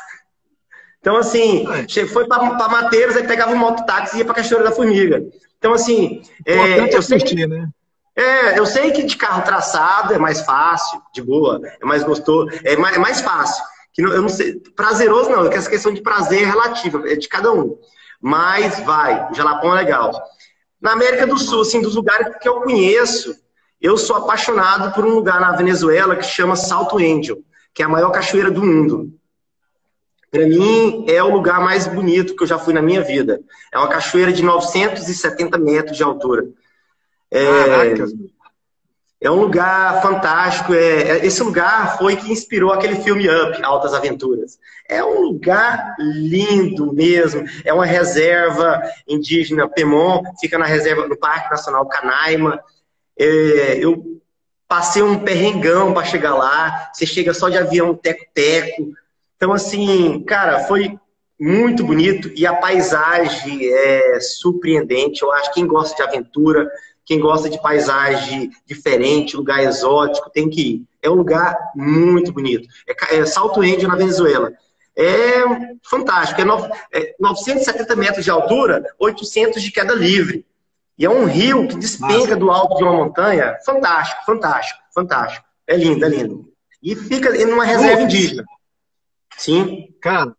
[1.00, 2.06] Então, assim, é.
[2.06, 5.24] foi para Mateiros, aí pegava um mototáxi e ia para Cachoeira da Formiga.
[5.58, 7.70] Então, assim, é, eu sei que, né?
[8.16, 12.50] É, eu sei que de carro traçado é mais fácil, de boa, é mais gostoso,
[12.66, 13.64] é mais, é mais fácil.
[13.94, 17.16] Que não, eu não sei, prazeroso não, que essa questão de prazer é relativa, é
[17.16, 17.78] de cada um.
[18.22, 20.12] Mas vai, o Jalapão é legal.
[20.82, 23.36] Na América do Sul, assim, dos lugares que eu conheço,
[23.82, 27.38] eu sou apaixonado por um lugar na Venezuela que chama Salto Angel,
[27.74, 29.14] que é a maior cachoeira do mundo.
[30.32, 33.42] Para mim, é o lugar mais bonito que eu já fui na minha vida.
[33.72, 36.48] É uma cachoeira de 970 metros de altura.
[37.32, 37.40] É,
[39.22, 40.74] é um lugar fantástico.
[40.74, 44.58] É, é, esse lugar foi que inspirou aquele filme Up, Altas Aventuras.
[44.88, 47.44] É um lugar lindo mesmo.
[47.66, 52.64] É uma reserva indígena Pemon, fica na reserva no Parque Nacional Canaima.
[53.18, 54.22] É, eu
[54.68, 56.90] passei um perrengão para chegar lá.
[56.94, 58.94] Você chega só de avião teco-teco.
[59.40, 61.00] Então, assim, cara, foi
[61.40, 65.24] muito bonito e a paisagem é surpreendente.
[65.24, 66.70] Eu acho que quem gosta de aventura,
[67.06, 70.84] quem gosta de paisagem diferente, lugar exótico, tem que ir.
[71.02, 72.68] É um lugar muito bonito.
[72.86, 74.52] É, é Salto Índio, na Venezuela.
[74.94, 75.42] É
[75.90, 76.42] fantástico.
[76.42, 80.46] É, no, é 970 metros de altura, 800 de queda livre.
[80.98, 83.58] E é um rio que despenca do alto de uma montanha.
[83.66, 85.46] Fantástico, fantástico, fantástico.
[85.66, 86.52] É lindo, é lindo.
[86.84, 88.44] E fica numa reserva indígena.
[89.40, 89.88] Sim.
[90.02, 90.36] Cara,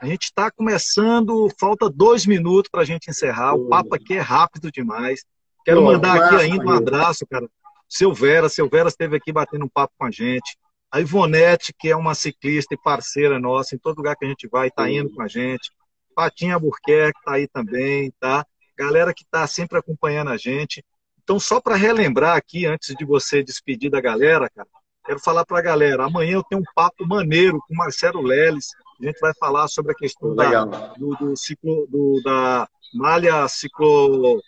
[0.00, 3.54] a gente está começando, falta dois minutos para a gente encerrar.
[3.54, 5.22] O papo aqui é rápido demais.
[5.64, 7.46] Quero mandar aqui ainda um abraço, cara.
[7.86, 10.56] Seu Vera, seu Vera esteve aqui batendo um papo com a gente.
[10.90, 14.48] A Ivonete, que é uma ciclista e parceira nossa, em todo lugar que a gente
[14.48, 15.70] vai, está indo com a gente.
[16.14, 18.46] Patinha Burquerque está aí também, tá?
[18.78, 20.82] Galera que está sempre acompanhando a gente.
[21.22, 24.68] Então, só para relembrar aqui, antes de você despedir da galera, cara,
[25.08, 28.74] Quero falar para a galera, amanhã eu tenho um papo maneiro com Marcelo Leles.
[29.00, 30.64] A gente vai falar sobre a questão da,
[30.98, 34.38] do, do, ciclo, do, da malha ciclo,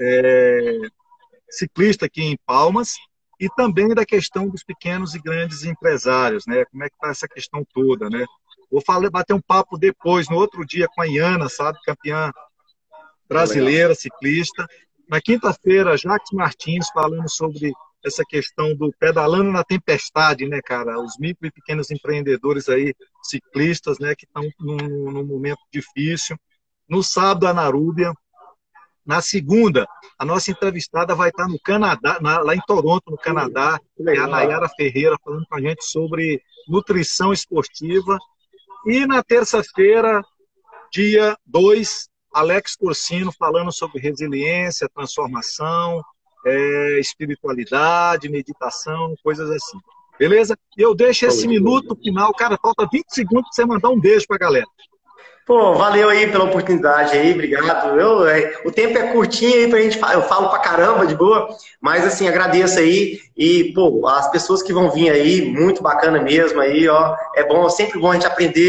[0.00, 0.80] é,
[1.48, 2.96] ciclista aqui em Palmas
[3.38, 6.64] e também da questão dos pequenos e grandes empresários, né?
[6.64, 8.26] Como é que está essa questão toda, né?
[8.72, 11.78] Vou falar, bater um papo depois, no outro dia, com a Iana, sabe?
[11.86, 12.32] Campeã
[13.28, 14.66] brasileira, ciclista.
[15.08, 17.72] Na quinta-feira, Jacques Martins falando sobre
[18.04, 21.00] essa questão do pedalando na tempestade, né, cara?
[21.00, 24.76] Os micro e pequenos empreendedores aí, ciclistas, né, que estão num,
[25.10, 26.36] num momento difícil.
[26.88, 28.12] No sábado, a Narúbia.
[29.04, 29.88] Na segunda,
[30.18, 34.26] a nossa entrevistada vai estar no Canadá, na, lá em Toronto, no Canadá, é a
[34.26, 38.18] Nayara Ferreira, falando com a gente sobre nutrição esportiva.
[38.86, 40.22] E na terça-feira,
[40.92, 46.02] dia 2, Alex Corsino falando sobre resiliência, transformação,
[46.44, 49.78] é, espiritualidade, meditação, coisas assim.
[50.18, 50.58] Beleza?
[50.76, 54.26] E eu deixo esse minuto final, cara, falta 20 segundos para você mandar um beijo
[54.26, 54.66] para a galera.
[55.48, 57.98] Pô, valeu aí pela oportunidade aí, obrigado.
[57.98, 61.48] Eu, é, o tempo é curtinho aí pra gente, eu falo pra caramba de boa,
[61.80, 66.60] mas assim, agradeço aí e, pô, as pessoas que vão vir aí, muito bacana mesmo
[66.60, 68.60] aí, ó, é bom, sempre bom a gente aprender